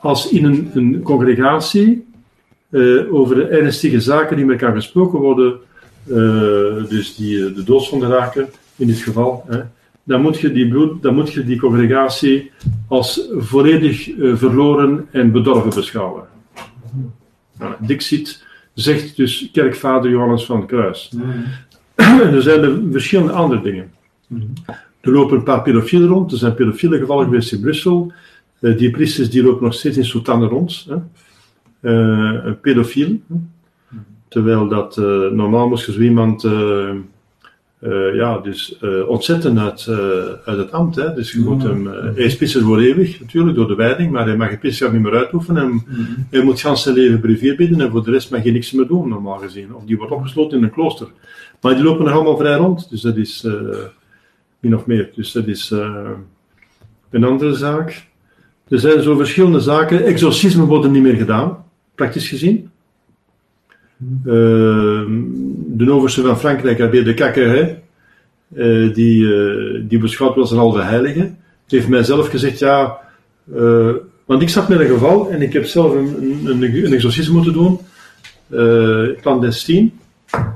als 0.04 0.30
in 0.30 0.46
een, 0.46 0.70
een 0.74 1.02
congregatie 1.02 2.06
uh, 2.70 3.14
over 3.14 3.52
ernstige 3.52 4.02
zaken 4.02 4.36
die 4.36 4.46
met 4.46 4.62
elkaar 4.62 4.76
gesproken 4.76 5.20
worden, 5.20 5.60
uh, 6.06 6.16
dus 6.90 7.16
die 7.16 7.38
uh, 7.38 7.56
de 7.56 7.64
doodzonde 7.64 8.08
raken 8.08 8.50
in 8.76 8.88
dit 8.88 8.98
geval, 8.98 9.46
hè, 9.48 9.60
dan, 10.04 10.22
moet 10.22 10.40
je 10.40 10.52
die 10.52 10.68
bloed, 10.68 11.02
dan 11.02 11.14
moet 11.14 11.34
je 11.34 11.44
die 11.44 11.60
congregatie 11.60 12.52
als 12.88 13.30
volledig 13.38 14.10
verloren 14.18 15.08
en 15.12 15.32
bedorven 15.32 15.74
beschouwen. 15.76 16.24
Nou, 17.60 17.74
Dixit 17.80 18.44
zegt 18.74 19.16
dus 19.16 19.50
kerkvader 19.52 20.12
Johannes 20.12 20.46
van 20.46 20.66
Kruis. 20.66 21.12
er 22.36 22.42
zijn 22.42 22.64
er 22.64 22.80
verschillende 22.92 23.32
andere 23.32 23.62
dingen. 23.62 23.92
Er 25.02 25.12
lopen 25.12 25.38
een 25.38 25.44
paar 25.44 25.62
pedofielen 25.62 26.08
rond, 26.08 26.32
er 26.32 26.38
zijn 26.38 26.54
pedofiele 26.54 26.98
gevallen 26.98 27.26
geweest 27.26 27.52
in 27.52 27.62
Brussel. 27.62 28.12
Uh, 28.64 28.78
die 28.78 28.92
priesters 28.92 29.30
die 29.30 29.44
lopen 29.44 29.64
nog 29.64 29.74
steeds 29.74 29.98
in 29.98 30.06
soutanen 30.06 30.50
rond. 30.50 30.88
Hè. 30.90 30.96
Uh, 31.82 32.46
een 32.46 32.60
pedofiel. 32.60 33.22
Terwijl 34.28 34.68
dat 34.68 34.98
uh, 34.98 35.32
normaal 35.32 35.68
moest 35.68 35.86
je 35.86 35.92
zo 35.92 36.00
iemand 36.00 36.48
ja, 38.14 38.38
dus, 38.38 38.80
ontzetten 39.08 39.60
uit, 39.60 39.88
uit 40.46 40.58
het 40.58 40.72
ambt. 40.72 40.96
Hè. 40.96 41.14
Dus 41.14 41.32
je 41.32 41.40
moet 41.40 41.64
hem, 41.64 41.88
hij 41.88 42.14
is 42.16 42.38
pisser 42.38 42.62
voor 42.62 42.80
eeuwig, 42.80 43.20
natuurlijk, 43.20 43.56
door 43.56 43.68
de 43.68 43.76
wijding, 43.76 44.12
maar 44.12 44.26
hij 44.26 44.38
mag 44.38 44.50
je 44.50 44.58
pisser 44.58 44.92
niet 44.92 45.02
meer 45.02 45.16
uitoefenen. 45.16 45.64
En, 45.64 45.84
Hij 46.30 46.44
moet 46.44 46.62
gans 46.62 46.84
zijn 46.84 46.96
leven 46.96 47.20
privé 47.20 47.56
bidden 47.56 47.82
en 47.82 47.92
voor 47.92 48.04
de 48.04 48.12
rest 48.12 48.32
mag 48.32 48.44
je 48.44 48.52
niks 48.52 48.72
meer 48.72 48.88
doen, 48.88 49.10
normaal 49.10 49.38
gezien. 49.38 49.76
Of 49.76 49.84
die 49.86 49.98
wordt 49.98 50.12
opgesloten 50.12 50.58
in 50.58 50.64
een 50.64 50.72
klooster. 50.72 51.08
Maar 51.62 51.76
die 51.76 51.84
lopen 51.84 52.06
nog 52.06 52.14
allemaal 52.14 52.38
vrij 52.38 52.56
rond, 52.56 52.90
dus 52.90 53.02
dat 53.02 53.18
is 53.18 53.48
min 54.60 54.76
of 54.76 54.86
meer. 54.86 55.12
Dus 55.16 55.32
dat 55.32 55.48
is 55.48 55.72
een 57.10 57.24
andere 57.24 57.54
zaak. 57.54 58.12
Er 58.74 58.80
zijn 58.80 59.02
zo 59.02 59.16
verschillende 59.16 59.60
zaken. 59.60 60.04
Exorcismen 60.04 60.66
worden 60.66 60.92
niet 60.92 61.02
meer 61.02 61.16
gedaan, 61.16 61.66
praktisch 61.96 62.28
gezien. 62.28 62.70
Uh, 64.26 64.34
de 65.68 65.92
overste 65.92 66.22
van 66.22 66.40
Frankrijk, 66.40 66.82
Abbé 66.82 67.04
de 67.04 67.14
Cacqueret, 67.14 67.78
uh, 68.56 68.94
die, 68.94 69.24
uh, 69.24 69.82
die 69.88 70.00
beschouwt 70.00 70.34
wel 70.34 70.44
als 70.44 70.52
een 70.52 70.58
halve 70.58 70.82
heilige, 70.82 71.32
heeft 71.68 71.88
mij 71.88 72.04
zelf 72.04 72.28
gezegd, 72.28 72.60
ja, 72.60 72.98
uh, 73.56 73.92
want 74.26 74.42
ik 74.42 74.50
zat 74.50 74.70
met 74.70 74.80
een 74.80 74.88
geval 74.88 75.30
en 75.30 75.42
ik 75.42 75.54
heb 75.54 75.66
zelf 75.66 75.94
een, 75.94 76.42
een, 76.46 76.64
een 76.64 76.94
exorcisme 76.94 77.34
moeten 77.34 77.54
doen, 77.54 77.80
clandestien, 79.22 80.00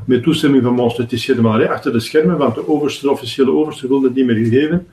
met 0.06 0.24
toestemming 0.24 0.64
van 0.64 0.74
Mons 0.74 0.98
Letitia 0.98 1.36
de 1.36 1.42
Marais, 1.42 1.70
achter 1.70 1.92
de 1.92 2.00
schermen, 2.00 2.38
want 2.38 2.56
de 2.56 2.68
overste, 2.68 3.06
de 3.06 3.12
officiële 3.12 3.52
overste 3.52 3.88
wilde 3.88 4.06
het 4.08 4.16
niet 4.16 4.26
meer 4.26 4.36
gegeven 4.36 4.88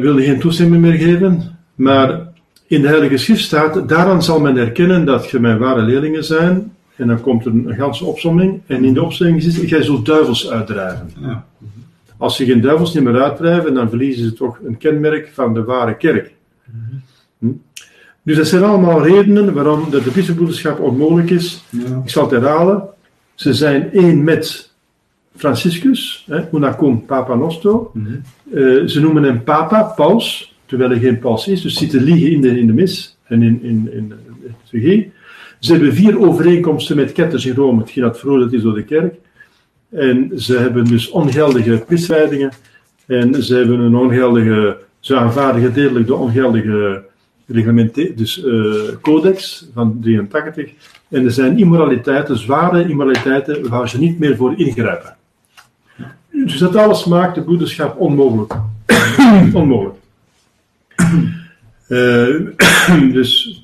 wilde 0.00 0.22
geen 0.22 0.40
toestemming 0.40 0.82
meer 0.82 0.98
geven, 0.98 1.42
maar 1.74 2.26
in 2.66 2.82
de 2.82 2.88
Heilige 2.88 3.16
Schrift 3.16 3.42
staat, 3.42 3.88
daaraan 3.88 4.22
zal 4.22 4.40
men 4.40 4.56
herkennen 4.56 5.04
dat 5.04 5.30
je 5.30 5.38
mijn 5.38 5.58
ware 5.58 5.82
leerlingen 5.82 6.24
zijn, 6.24 6.72
en 6.96 7.06
dan 7.06 7.20
komt 7.20 7.44
er 7.44 7.52
een 7.52 7.74
ganse 7.74 8.04
opzomming, 8.04 8.60
en 8.66 8.84
in 8.84 8.94
de 8.94 9.02
opzomming 9.02 9.42
zit, 9.42 9.68
jij 9.68 9.82
zult 9.82 10.06
duivels 10.06 10.50
uitdrijven. 10.50 11.10
Ja. 11.20 11.44
Als 12.16 12.36
ze 12.36 12.44
geen 12.44 12.60
duivels 12.60 12.94
niet 12.94 13.04
meer 13.04 13.22
uitdrijven, 13.22 13.74
dan 13.74 13.88
verliezen 13.88 14.24
ze 14.24 14.32
toch 14.32 14.58
een 14.64 14.78
kenmerk 14.78 15.30
van 15.32 15.54
de 15.54 15.64
ware 15.64 15.96
kerk. 15.96 16.32
Hm? 17.38 17.46
Dus 18.22 18.36
dat 18.36 18.46
zijn 18.46 18.62
allemaal 18.62 19.06
redenen 19.06 19.54
waarom 19.54 19.90
de 19.90 20.10
bischopbroederschap 20.14 20.80
onmogelijk 20.80 21.30
is. 21.30 21.64
Ja. 21.70 22.00
Ik 22.04 22.10
zal 22.10 22.22
het 22.22 22.32
herhalen. 22.32 22.82
Ze 23.34 23.54
zijn 23.54 23.92
één 23.92 24.24
met 24.24 24.67
Franciscus, 25.38 26.24
hè, 26.26 26.40
Unacum 26.52 27.06
Papa 27.06 27.34
Nostro. 27.34 27.90
Mm 27.94 28.04
-hmm. 28.04 28.22
uh, 28.58 28.86
ze 28.86 29.00
noemen 29.00 29.22
hem 29.22 29.44
Papa, 29.44 29.82
paus, 29.82 30.54
terwijl 30.66 30.90
hij 30.90 30.98
geen 30.98 31.18
paus 31.18 31.48
is, 31.48 31.62
dus 31.62 31.74
zit 31.74 31.90
te 31.90 32.00
liegen 32.00 32.30
in 32.30 32.40
de, 32.40 32.58
in 32.58 32.66
de 32.66 32.72
mis 32.72 33.18
en 33.24 33.42
in, 33.42 33.62
in, 33.62 33.88
in 33.92 34.12
liturgie. 34.42 35.12
Ze 35.58 35.72
hebben 35.72 35.94
vier 35.94 36.20
overeenkomsten 36.20 36.96
met 36.96 37.12
ketters 37.12 37.46
in 37.46 37.54
Rome, 37.54 37.80
hetgeen 37.80 38.02
dat 38.02 38.18
veroordeeld 38.18 38.52
is 38.52 38.62
door 38.62 38.74
de 38.74 38.84
kerk. 38.84 39.14
En 39.90 40.30
ze 40.36 40.58
hebben 40.58 40.84
dus 40.84 41.10
ongeldige 41.10 41.84
priswijdingen 41.86 42.52
en 43.06 43.42
ze 43.42 43.54
hebben 43.54 43.80
een 43.80 43.96
ongeldige, 43.96 44.78
ze 45.00 45.16
aanvaarden 45.16 45.62
gedeeltelijk 45.62 46.06
de 46.06 46.14
ongeldige 46.14 47.04
reglementen, 47.46 48.16
dus 48.16 48.44
uh, 48.44 48.72
codex 49.00 49.68
van 49.74 49.98
83. 50.00 50.70
En 51.08 51.24
er 51.24 51.30
zijn 51.30 51.58
immoraliteiten, 51.58 52.38
zware 52.38 52.88
immoraliteiten, 52.88 53.68
waar 53.68 53.88
ze 53.88 53.98
niet 53.98 54.18
meer 54.18 54.36
voor 54.36 54.58
ingrijpen. 54.58 55.17
Dus 56.44 56.58
dat 56.58 56.76
alles 56.76 57.04
maakt 57.04 57.34
de 57.34 57.42
broederschap 57.42 57.98
onmogelijk. 57.98 58.54
onmogelijk. 59.52 59.96
Uh, 61.88 62.36
dus 63.12 63.62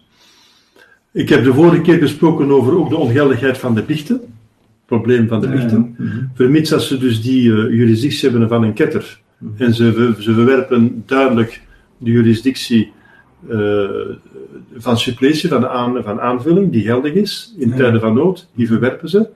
ik 1.12 1.28
heb 1.28 1.44
de 1.44 1.54
vorige 1.54 1.80
keer 1.80 1.98
gesproken 1.98 2.50
over 2.50 2.78
ook 2.78 2.88
de 2.88 2.96
ongeldigheid 2.96 3.58
van 3.58 3.74
de 3.74 3.82
biechten. 3.82 4.16
Het 4.16 4.86
probleem 4.86 5.28
van 5.28 5.40
de 5.40 5.48
biechten. 5.48 5.94
Ja, 5.98 6.04
ja. 6.04 6.10
Mhm. 6.10 6.24
Vermits 6.34 6.70
dat 6.70 6.82
ze 6.82 6.98
dus 6.98 7.22
die 7.22 7.48
uh, 7.48 7.74
jurisdictie 7.74 8.30
hebben 8.30 8.48
van 8.48 8.62
een 8.62 8.72
ketter. 8.72 9.20
-hmm. 9.38 9.54
En 9.58 9.74
ze, 9.74 10.14
ze 10.18 10.34
verwerpen 10.34 11.02
duidelijk 11.06 11.62
de 11.98 12.10
jurisdictie 12.10 12.92
uh, 13.48 13.84
van 14.76 14.98
suppletie, 14.98 15.48
van, 15.48 15.68
aan, 15.68 16.02
van 16.02 16.20
aanvulling, 16.20 16.72
die 16.72 16.82
geldig 16.82 17.12
is 17.12 17.54
in 17.58 17.74
tijden 17.74 18.00
van 18.00 18.14
nood. 18.14 18.48
Die 18.54 18.66
verwerpen 18.66 19.08
ze. 19.08 19.28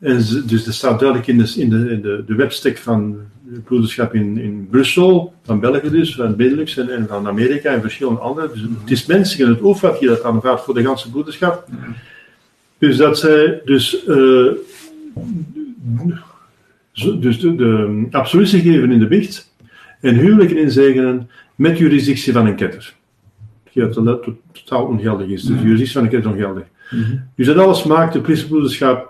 En 0.00 0.16
dus 0.46 0.64
dat 0.64 0.74
staat 0.74 1.00
duidelijk 1.00 1.28
in 1.28 1.38
de, 1.38 1.52
in 1.56 1.70
de, 1.70 1.90
in 1.90 2.00
de, 2.00 2.24
de 2.26 2.34
webstack 2.34 2.78
van 2.78 3.16
het 3.52 3.64
broederschap 3.64 4.14
in, 4.14 4.38
in 4.38 4.68
Brussel, 4.70 5.34
van 5.44 5.60
België 5.60 5.90
dus, 5.90 6.14
van 6.14 6.36
Benelux 6.36 6.76
en, 6.76 6.90
en 6.90 7.06
van 7.08 7.26
Amerika 7.26 7.72
en 7.72 7.80
verschillende 7.80 8.20
andere. 8.20 8.50
Dus 8.52 8.60
het 8.60 8.90
is 8.90 9.06
mensen 9.06 9.44
in 9.44 9.50
het 9.50 9.62
oog 9.62 9.98
die 9.98 10.08
dat 10.08 10.22
aanvaardt 10.22 10.62
voor 10.62 10.74
de 10.74 10.82
ganse 10.82 11.10
broederschap. 11.10 11.68
Dus 12.78 12.96
dat 12.96 13.18
zij 13.18 13.60
dus, 13.64 14.06
uh, 14.08 14.52
dus 17.20 17.40
de, 17.40 17.54
de 17.54 18.06
absolutie 18.10 18.60
geven 18.60 18.92
in 18.92 18.98
de 18.98 19.06
bicht 19.06 19.54
en 20.00 20.14
huwelijken 20.14 20.58
inzegenen 20.58 21.30
met 21.54 21.78
jurisdictie 21.78 22.32
van 22.32 22.46
een 22.46 22.56
ketter. 22.56 22.94
Dat 23.72 24.28
totaal 24.52 24.84
ongeldig 24.84 25.26
is. 25.26 25.42
Dus 25.42 25.56
de 25.56 25.62
jurisdictie 25.62 25.94
van 25.94 26.02
een 26.02 26.10
ketter 26.10 26.30
is 26.30 26.36
ongeldig. 26.36 26.64
Mm 26.90 27.02
-hmm. 27.02 27.22
Dus 27.36 27.46
dat 27.46 27.56
alles 27.56 27.84
maakt 27.84 28.12
de 28.12 28.20
priesterbroederschap 28.20 29.09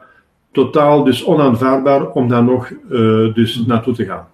totaal 0.53 1.05
dus 1.05 1.25
onaanvaardbaar 1.25 2.11
om 2.11 2.29
daar 2.29 2.45
nog 2.45 2.71
uh, 2.71 3.35
dus 3.35 3.59
mm. 3.59 3.67
naartoe 3.67 3.95
te 3.95 4.05
gaan. 4.05 4.27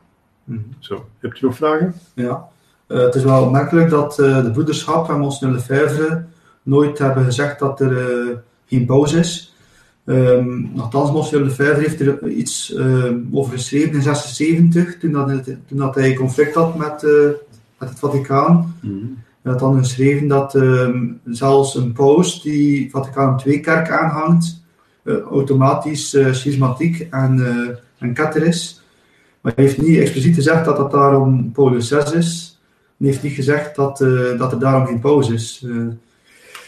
Mm. 0.45 0.65
Zo, 0.79 1.07
hebt 1.19 1.41
u 1.41 1.47
nog 1.47 1.57
vragen? 1.57 1.95
Ja, 2.15 2.49
uh, 2.89 2.99
het 2.99 3.15
is 3.15 3.25
wel 3.25 3.43
opmerkelijk 3.43 3.91
dat 3.91 4.19
uh, 4.19 4.45
de 4.45 4.51
broederschap 4.51 5.07
van 5.07 5.21
Monseigneur 5.21 5.59
Lefebvre 5.59 6.25
nooit 6.63 6.99
hebben 6.99 7.25
gezegd 7.25 7.59
dat 7.59 7.81
er 7.81 8.43
geen 8.67 8.87
pauze 8.87 9.19
is. 9.19 9.55
Um, 10.05 10.71
nogthans, 10.75 11.13
Monseigneur 11.13 11.49
Lefebvre 11.49 11.81
heeft 11.81 12.01
er 12.01 12.29
iets 12.29 12.77
over 13.33 13.53
geschreven 13.53 13.93
in 13.93 14.03
1976, 14.03 14.99
toen, 14.99 15.13
dat, 15.13 15.45
toen 15.69 15.79
dat 15.79 15.95
hij 15.95 16.15
conflict 16.15 16.55
had 16.55 16.77
met, 16.77 17.03
met 17.79 17.89
het 17.89 17.99
Vaticaan. 17.99 18.75
Mm. 18.81 19.19
Hij 19.43 19.53
had 19.53 19.61
dan 19.61 19.79
geschreven 19.79 20.29
dat 20.29 20.55
um, 20.55 21.21
zelfs 21.25 21.75
een 21.75 21.93
paus 21.93 22.43
die 22.43 22.91
Vaticaan 22.91 23.41
II-kerk 23.45 23.91
aanhangt, 23.91 24.65
automatisch 25.31 26.15
uh, 26.15 26.33
schismatiek 26.33 27.07
en, 27.11 27.37
uh, 27.37 27.77
en 27.99 28.15
ketter 28.15 28.43
is. 28.43 28.83
Maar 29.41 29.53
hij 29.55 29.65
heeft 29.65 29.83
niet 29.83 29.99
expliciet 29.99 30.35
gezegd 30.35 30.65
dat 30.65 30.77
dat 30.77 30.91
daarom 30.91 31.53
Paulus 31.53 31.89
6 31.89 32.13
is. 32.13 32.61
Hij 32.99 33.09
heeft 33.09 33.23
niet 33.23 33.33
gezegd 33.33 33.77
dat, 33.77 33.99
dat 34.39 34.53
er 34.53 34.59
daarom 34.59 34.87
geen 34.87 35.01
pauze 35.01 35.33
is. 35.33 35.67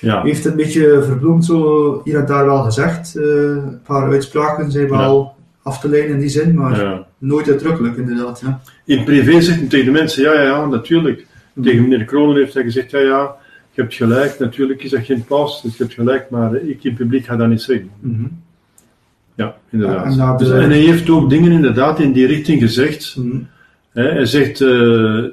Ja. 0.00 0.22
heeft 0.22 0.44
het 0.44 0.52
een 0.52 0.58
beetje 0.58 1.02
verbloemd 1.02 1.44
zo 1.44 2.00
hier 2.04 2.18
en 2.18 2.26
daar 2.26 2.44
wel 2.44 2.62
gezegd. 2.62 3.16
Eh, 3.16 3.24
een 3.24 3.80
paar 3.86 4.10
uitspraken 4.10 4.70
zijn 4.70 4.88
wel 4.88 5.34
af 5.62 5.80
te 5.80 5.88
leiden 5.88 6.14
in 6.14 6.20
die 6.20 6.28
zin, 6.28 6.54
maar 6.54 6.80
ja. 6.80 7.06
nooit 7.18 7.48
uitdrukkelijk 7.48 7.96
inderdaad. 7.96 8.40
Ja. 8.40 8.60
In 8.84 9.04
privé 9.04 9.40
zegt 9.40 9.58
hij 9.58 9.68
tegen 9.68 9.86
de 9.86 9.92
mensen, 9.92 10.22
ja, 10.22 10.32
ja, 10.32 10.42
ja, 10.42 10.66
natuurlijk. 10.66 11.26
Tegen 11.62 11.82
meneer 11.82 12.04
Kronen 12.04 12.36
heeft 12.36 12.54
hij 12.54 12.62
gezegd, 12.62 12.90
ja, 12.90 12.98
ja, 12.98 13.36
je 13.78 13.84
hebt 13.84 13.94
gelijk, 13.94 14.38
natuurlijk 14.38 14.82
is 14.82 14.90
dat 14.90 15.04
geen 15.04 15.24
paus, 15.24 15.62
dus 15.62 15.76
je 15.76 15.82
hebt 15.82 15.94
gelijk, 15.94 16.30
maar 16.30 16.54
ik 16.56 16.84
in 16.84 16.94
publiek 16.94 17.24
ga 17.24 17.36
dat 17.36 17.48
niet 17.48 17.62
zeggen. 17.62 17.90
Mhm. 18.00 18.26
Ja, 19.34 19.56
inderdaad. 19.70 20.14
Ja, 20.14 20.30
en 20.30 20.36
Dus- 20.36 20.50
en 20.50 20.70
hij 20.70 20.78
heeft 20.78 21.10
ook 21.10 21.30
dingen 21.30 21.52
inderdaad 21.52 22.00
in 22.00 22.12
die 22.12 22.26
richting 22.26 22.60
gezegd. 22.60 23.16
Mhm. 23.18 23.36
Hè, 23.92 24.02
hij 24.10 24.26
zegt, 24.26 24.60
eh, 24.60 24.68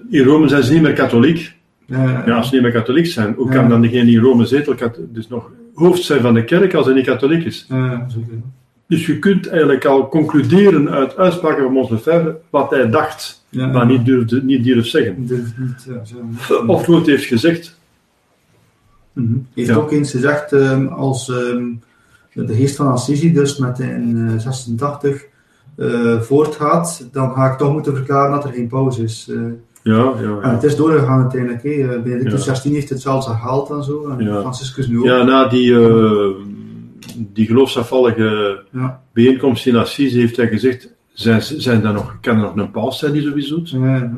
in 0.09 0.23
Rome 0.23 0.47
zijn 0.47 0.63
ze 0.63 0.73
niet 0.73 0.81
meer 0.81 0.93
katholiek. 0.93 1.53
Ja, 1.85 2.23
Ja, 2.25 2.35
als 2.35 2.47
ze 2.47 2.53
niet 2.53 2.63
meer 2.63 2.71
katholiek 2.71 3.05
zijn, 3.05 3.33
hoe 3.33 3.47
Ja. 3.47 3.53
kan 3.53 3.69
dan 3.69 3.81
degene 3.81 4.05
die 4.05 4.15
in 4.17 4.21
Rome 4.23 4.45
zetel 4.45 4.75
dus 5.13 5.27
nog 5.27 5.51
hoofd 5.73 6.03
zijn 6.03 6.21
van 6.21 6.33
de 6.33 6.43
kerk 6.43 6.73
als 6.73 6.85
hij 6.85 6.95
niet 6.95 7.05
katholiek 7.05 7.45
is? 7.45 7.65
ja, 7.69 8.05
zeker. 8.09 8.41
Dus 8.87 9.05
je 9.05 9.19
kunt 9.19 9.47
eigenlijk 9.47 9.85
al 9.85 10.07
concluderen 10.09 10.89
uit 10.89 11.17
uitspraken 11.17 11.63
van 11.63 11.71
Mons 11.71 11.89
Lefebvre 11.89 12.37
wat 12.49 12.69
hij 12.69 12.89
dacht, 12.89 13.45
Ja, 13.49 13.67
maar 13.67 13.85
niet 13.85 14.05
durfde, 14.05 14.43
niet 14.43 14.63
durft 14.63 14.89
zeggen. 14.89 15.11
Ik 15.17 15.27
durf 15.27 15.53
niet, 15.57 15.87
ja, 15.89 16.05
zo. 16.05 16.63
Of 16.67 16.87
nooit 16.87 17.05
heeft 17.05 17.25
gezegd. 17.25 17.79
Mhm. 19.15 19.33
Hij 19.33 19.41
heeft 19.53 19.69
Ja. 19.69 19.75
ook 19.75 19.91
eens 19.91 20.11
gezegd, 20.11 20.53
ehm, 20.53 20.85
als 20.87 21.29
ehm, 21.29 21.63
de 22.47 22.55
geest 22.55 22.75
van 22.75 22.87
Assisi 22.87 23.33
dus 23.33 23.57
met 23.57 23.79
in 23.79 24.27
eh, 24.29 24.39
86 24.39 25.25
eh, 25.75 26.19
voortgaat, 26.21 27.07
dan 27.11 27.31
ga 27.31 27.51
ik 27.51 27.57
toch 27.57 27.71
moeten 27.71 27.95
verklaren 27.95 28.31
dat 28.31 28.43
er 28.43 28.51
geen 28.53 28.67
pauze 28.67 29.03
is. 29.03 29.27
Eh, 29.31 29.37
Ja, 29.83 30.13
ja, 30.21 30.39
En 30.41 30.49
het 30.49 30.63
is 30.63 30.75
doorgegaan 30.75 31.21
uiteindelijk. 31.21 31.63
hè. 31.63 31.69
Eh, 31.69 32.01
Benedictus 32.01 32.39
Ja. 32.45 32.53
16 32.53 32.73
heeft 32.73 32.89
het 32.89 33.01
zelfs 33.01 33.25
herhaald 33.27 33.69
en 33.69 33.83
zo. 33.83 34.07
En 34.09 34.25
Ja. 34.25 34.39
Franciscus 34.39 34.87
nu 34.87 34.99
ook. 34.99 35.05
Ja, 35.05 35.23
na 35.23 35.47
die, 35.47 35.79
eh, 35.87 36.29
die 37.17 37.45
geloofsafvallige 37.45 38.59
bijeenkomst 39.13 39.65
in 39.67 39.75
Assise 39.75 40.17
heeft 40.19 40.37
hij 40.37 40.47
gezegd, 40.47 40.93
zijn, 41.13 41.41
zijn 41.41 41.85
er 41.85 41.93
nog, 41.93 42.17
kan 42.21 42.35
er 42.35 42.41
nog 42.41 42.55
een 42.55 42.71
paus 42.71 42.99
zijn 42.99 43.11
die? 43.11 43.21
Ja, 43.75 44.11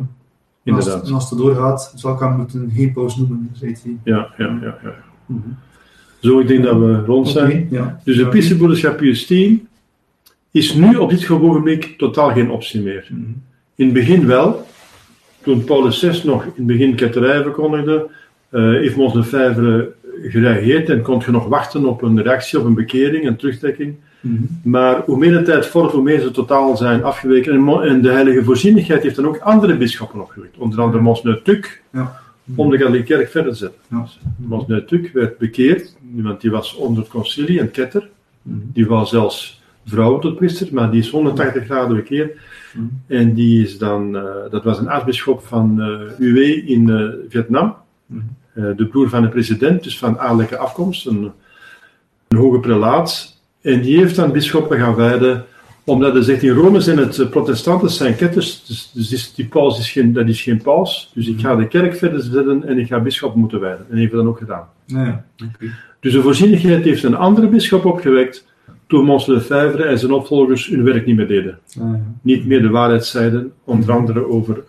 ja. 0.67 0.71
En 0.71 0.75
als, 0.75 0.85
Inderdaad. 0.85 1.07
en 1.07 1.13
als 1.13 1.29
het 1.29 1.39
doorgaat, 1.39 1.93
zal 1.95 2.13
ik 2.13 2.19
hem 2.19 2.35
moeten 2.35 2.71
geen 2.75 2.93
pauze 2.93 3.19
noemen, 3.19 3.49
zei 3.53 3.75
hij. 3.83 3.97
Ja, 4.03 4.33
ja, 4.37 4.59
ja, 4.61 4.77
ja. 4.83 4.93
Zo, 6.19 6.39
ik 6.39 6.47
denk 6.47 6.63
dat 6.63 6.77
we 6.77 7.03
rond 7.05 7.27
zijn. 7.29 7.67
Ja. 7.71 7.99
Dus 8.03 8.15
de 8.15 8.21
Ja. 8.21 8.27
priesterbroederschap 8.29 8.97
Pius 8.97 9.25
10 9.25 9.67
is 10.51 10.73
nu 10.73 10.95
op 10.95 11.09
dit 11.09 11.29
ogenblik 11.29 11.93
totaal 11.97 12.31
geen 12.31 12.49
optie 12.49 12.81
meer. 12.81 13.07
Mhm. 13.11 13.21
In 13.75 13.85
het 13.85 13.93
begin 13.93 14.25
wel, 14.25 14.65
toen 15.41 15.63
Paulus 15.63 15.99
VI 15.99 16.21
nog 16.23 16.43
in 16.43 16.51
het 16.55 16.65
begin 16.65 16.95
ketterij 16.95 17.41
verkondigde, 17.41 18.09
eh, 18.49 18.61
heeft 18.61 18.95
Mons 18.95 19.13
Lefebvre 19.13 19.91
gereageerd 20.21 20.89
en 20.89 21.01
kon 21.01 21.21
je 21.25 21.31
nog 21.31 21.47
wachten 21.47 21.85
op 21.85 22.01
een 22.01 22.21
reactie, 22.21 22.59
op 22.59 22.65
een 22.65 22.73
bekering, 22.73 23.27
een 23.27 23.35
terugtrekking. 23.37 23.95
Mhm. 24.21 24.43
Maar 24.63 25.01
hoe 25.05 25.17
meer 25.17 25.31
de 25.31 25.41
tijd 25.41 25.65
vordert, 25.65 25.93
hoe 25.93 26.03
meer 26.03 26.19
ze 26.19 26.31
totaal 26.31 26.77
zijn 26.77 27.03
afgeweken. 27.03 27.81
En, 27.81 28.01
de 28.01 28.09
heilige 28.11 28.43
voorzienigheid 28.43 29.03
heeft 29.03 29.15
dan 29.15 29.27
ook 29.27 29.37
andere 29.37 29.77
bisschoppen 29.77 30.21
opgewekt. 30.21 30.57
Onder 30.57 30.81
andere 30.81 31.03
Monseigneur 31.03 31.41
Tuc, 31.41 31.67
Ja. 31.91 32.19
om 32.55 32.69
de 32.69 32.77
katholieke 32.77 33.13
kerk 33.13 33.29
verder 33.29 33.51
te 33.51 33.57
zetten. 33.57 33.79
Ja. 33.87 34.05
Monseigneur 34.37 34.85
Tuc 34.85 35.11
werd 35.11 35.37
bekeerd, 35.37 35.95
want 36.15 36.41
die 36.41 36.51
was 36.51 36.75
onder 36.75 36.99
het 37.03 37.11
concilie, 37.11 37.59
een 37.59 37.71
ketter. 37.71 38.09
Mhm. 38.41 38.57
Die 38.73 38.87
was 38.87 39.09
zelfs 39.09 39.61
vrouw 39.85 40.19
tot 40.19 40.35
priester, 40.35 40.67
maar 40.71 40.91
die 40.91 40.99
is 40.99 41.09
180 41.09 41.65
graden 41.65 41.95
bekeerd. 41.95 42.37
Mhm. 42.73 42.85
En 43.07 43.33
die 43.33 43.63
is 43.63 43.77
dan, 43.77 44.15
eh, 44.15 44.23
dat 44.49 44.63
was 44.63 44.79
een 44.79 44.89
aartsbisschop 44.89 45.45
van 45.45 45.81
eh 45.81 46.19
UW 46.19 46.37
in 46.69 46.89
eh, 46.89 47.29
Vietnam. 47.29 47.75
De 48.53 48.87
broer 48.87 49.09
van 49.09 49.21
de 49.21 49.29
president, 49.29 49.83
dus 49.83 49.97
van 49.97 50.19
adellijke 50.19 50.57
afkomst, 50.57 51.07
een, 51.07 51.31
een 52.27 52.37
hoge 52.37 52.59
prelaat. 52.59 53.36
En 53.61 53.81
die 53.81 53.97
heeft 53.97 54.15
dan 54.15 54.31
bisschoppen 54.31 54.77
gaan 54.79 54.95
wijden, 54.95 55.45
omdat 55.83 56.13
hij 56.13 56.21
zegt 56.21 56.43
in 56.43 56.49
Rome 56.53 56.79
zijn 56.79 56.97
het 56.97 57.19
eh, 57.19 57.29
protestanten, 57.29 57.89
zijn 57.89 58.15
ketters, 58.15 58.65
dus, 58.65 58.91
dus 58.93 59.11
is- 59.11 59.33
die 59.33 59.45
paus 59.47 59.79
is 59.79 59.91
geen, 59.91 60.13
dat 60.13 60.27
is 60.27 60.41
geen 60.41 60.61
paus. 60.61 61.11
Dus 61.13 61.27
ik 61.27 61.39
ga 61.39 61.55
de 61.55 61.67
kerk 61.67 61.95
verder 61.95 62.21
zetten 62.21 62.63
en 62.67 62.77
ik 62.79 62.87
ga 62.87 62.99
bisschoppen 62.99 63.39
moeten 63.39 63.59
wijden. 63.59 63.85
En 63.89 63.97
heeft 63.97 64.11
dat 64.11 64.19
dan 64.21 64.29
ook 64.29 64.37
gedaan. 64.37 64.67
Ja. 64.85 65.25
Dus 65.99 66.13
de 66.13 66.21
voorzienigheid 66.21 66.83
heeft 66.83 67.03
een 67.03 67.15
andere 67.15 67.47
bisschop 67.47 67.85
opgewekt 67.85 68.45
toen 68.87 69.05
Mons 69.05 69.25
Lefebvre 69.25 69.83
en 69.83 69.99
zijn 69.99 70.11
opvolgers 70.11 70.67
hun 70.67 70.83
werk 70.83 71.05
niet 71.05 71.15
meer 71.15 71.27
deden. 71.27 71.59
Ja, 71.67 71.83
ja. 71.83 72.01
Niet 72.21 72.45
meer 72.45 72.61
de 72.61 72.69
waarheid 72.69 73.05
zeiden, 73.05 73.51
onder 73.63 73.91
andere 73.91 74.27
over 74.27 74.63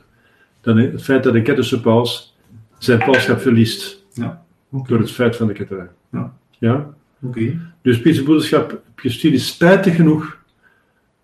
dat 0.60 0.76
het 0.76 1.02
feit 1.02 1.22
dat 1.22 1.32
de 1.32 1.42
ketterse 1.42 1.80
paus 1.80 2.36
zijn 2.78 2.98
pauschap 2.98 3.40
verliest 3.40 4.04
Ja. 4.12 4.42
Door 4.86 4.98
het 4.98 5.10
feit 5.10 5.36
van 5.36 5.46
de 5.46 5.52
ketterij. 5.52 5.88
Ja. 6.12 6.32
Ja? 6.58 6.86
Oké. 7.22 7.58
Dus 7.82 8.00
Pietse 8.00 8.22
Broederschap 8.22 8.80
Pius 8.94 9.24
is 9.24 9.46
spijtig 9.46 9.96
genoeg 9.96 10.36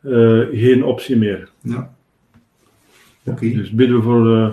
eh, 0.01 0.41
geen 0.53 0.85
optie 0.85 1.17
meer. 1.17 1.49
Ja. 1.61 1.95
Oké. 3.23 3.49
Dus 3.51 3.71
bidden 3.71 3.97
we 3.97 4.03
voor, 4.03 4.37
eh, 4.37 4.49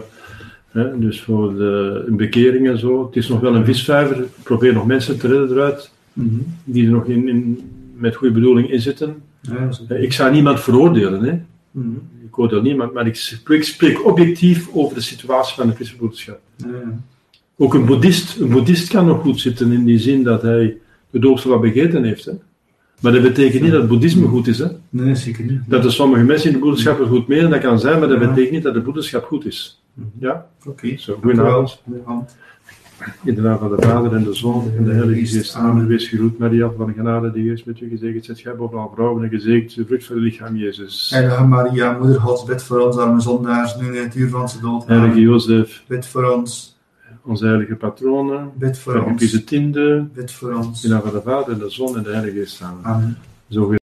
hè, 0.68 1.00
dus 1.00 1.22
voor 1.22 1.56
de, 1.56 2.04
een 2.08 2.18
bekering 2.18 2.68
en 2.68 2.78
zo. 2.80 3.06
Het 3.06 3.16
is 3.16 3.28
nog 3.28 3.40
wel 3.40 3.56
een 3.56 3.66
visvijver. 3.66 4.18
Ik 4.18 4.30
probeer 4.44 4.74
nog 4.74 4.86
mensen 4.86 5.18
te 5.20 5.28
redden 5.28 5.50
eruit 5.52 5.92
Mhm. 6.14 6.36
die 6.64 6.86
er 6.86 6.92
nog 6.92 7.06
in, 7.06 7.28
in, 7.28 7.70
met 7.96 8.16
goede 8.16 8.34
bedoeling 8.34 8.72
in 8.72 8.82
zitten. 8.82 9.16
Ja. 9.42 9.70
Eh, 9.88 10.04
Ik 10.04 10.14
zou 10.14 10.32
niemand 10.32 10.60
veroordelen, 10.60 11.24
hè. 11.24 11.40
Mhm. 11.72 11.88
ik 12.26 12.38
oordeel 12.40 12.62
niemand, 12.62 12.94
maar 12.94 13.08
ik 13.08 13.16
spreek, 13.16 13.64
spreek 13.64 14.06
objectief 14.06 14.70
over 14.74 14.96
de 14.96 15.02
situatie 15.02 15.56
van 15.56 15.68
de 15.68 15.74
Christenbroederschap. 15.76 16.40
Ja, 16.58 16.68
ja. 16.68 17.00
Ook 17.58 17.74
een 17.74 17.86
boeddhist, 17.86 18.40
een 18.40 18.50
boeddhist 18.50 18.90
kan 18.90 19.06
nog 19.06 19.22
goed 19.22 19.40
zitten 19.40 19.72
in 19.72 19.86
die 19.86 20.00
zin 20.00 20.24
dat 20.24 20.42
hij 20.42 20.78
de 21.12 21.20
doopsel 21.20 21.50
wat 21.50 21.62
begeten 21.62 22.04
heeft. 22.04 22.26
Hè. 22.26 22.32
Maar 23.02 23.12
dat 23.12 23.22
betekent 23.22 23.62
niet 23.62 23.72
dat 23.72 23.82
het 23.82 23.90
boeddhisme 23.90 24.28
goed 24.28 24.48
is. 24.48 24.60
Hè. 24.60 24.68
Nee, 24.90 25.16
zeker 25.16 25.44
niet. 25.44 25.60
Dat 25.68 25.86
er 25.86 25.92
sommige 25.92 26.24
mensen 26.24 26.48
in 26.48 26.54
de 26.54 26.60
broederschap 26.60 27.00
er 27.00 27.06
goed 27.06 27.28
mee 27.28 27.40
en 27.40 27.50
dat 27.50 27.60
kan 27.60 27.80
zijn, 27.80 28.00
maar 28.00 28.08
dat 28.08 28.20
betekent 28.20 28.52
niet 28.52 28.64
dat 28.64 28.74
de 28.74 28.82
broederschap 28.82 29.24
goed 29.24 29.46
is. 29.46 29.84
Ja? 30.20 30.46
Oké. 30.66 30.98
Zo, 30.98 31.18
goedenavond. 31.22 31.82
In 33.24 33.36
de 33.36 33.42
naam 33.42 33.60
van 33.60 33.76
de 33.76 33.82
Vader 33.82 34.14
en 34.14 34.24
de 34.24 34.34
Zoon 34.34 34.72
en 34.78 34.84
de 34.84 34.92
Heilige 34.92 35.26
Geest. 35.26 35.56
Amen. 35.56 35.88
Wees 35.88 36.08
gegroet, 36.08 36.38
Maria, 36.38 36.72
van 36.78 36.94
genade, 36.94 37.32
de 37.32 37.42
Geest 37.42 37.66
met 37.66 37.80
u 37.80 37.90
gezegend. 37.90 38.26
Zet 38.26 38.40
gij 38.40 38.56
boven 38.56 38.78
alle 38.78 38.90
vrouwen 38.94 39.24
en 39.24 39.30
gezegend 39.30 39.76
de 39.76 39.86
vrucht 39.86 40.06
van 40.06 40.16
het 40.16 40.24
lichaam, 40.24 40.56
Jezus. 40.56 41.10
Heilige 41.14 41.44
Maria, 41.44 41.98
Moeder 41.98 42.20
Gods, 42.20 42.44
bid 42.44 42.64
voor 42.64 42.80
ons 42.80 42.98
arme 42.98 43.22
zondaars, 43.22 43.76
nu 43.76 43.88
en 43.88 43.94
in 43.96 44.04
het 44.04 44.16
uur 44.16 44.30
van 44.30 44.42
onze 44.42 44.60
dood. 44.60 44.88
Heilige. 44.88 45.20
Jozef, 45.20 45.84
Bid 45.88 46.06
voor 46.06 46.32
ons, 46.32 46.78
onze 47.24 47.46
heilige 47.46 47.76
patronen. 47.76 48.52
bid 48.56 48.78
voor 48.78 49.04
ons, 49.04 49.18
Pius 49.18 49.44
Tiende. 49.44 50.08
bid 50.14 50.32
voor 50.32 50.54
ons. 50.54 50.84
In 50.84 50.90
naam 50.90 51.02
van 51.02 51.12
de 51.12 51.22
Vader 51.22 51.54
en 51.54 51.60
de 51.60 51.70
Zoon 51.70 51.98
en 51.98 52.04
de 52.04 52.12
Heilige 52.12 52.38
Geest. 52.38 52.62
Amen. 52.62 52.84
Amen. 52.84 53.18
Zo 53.50 53.80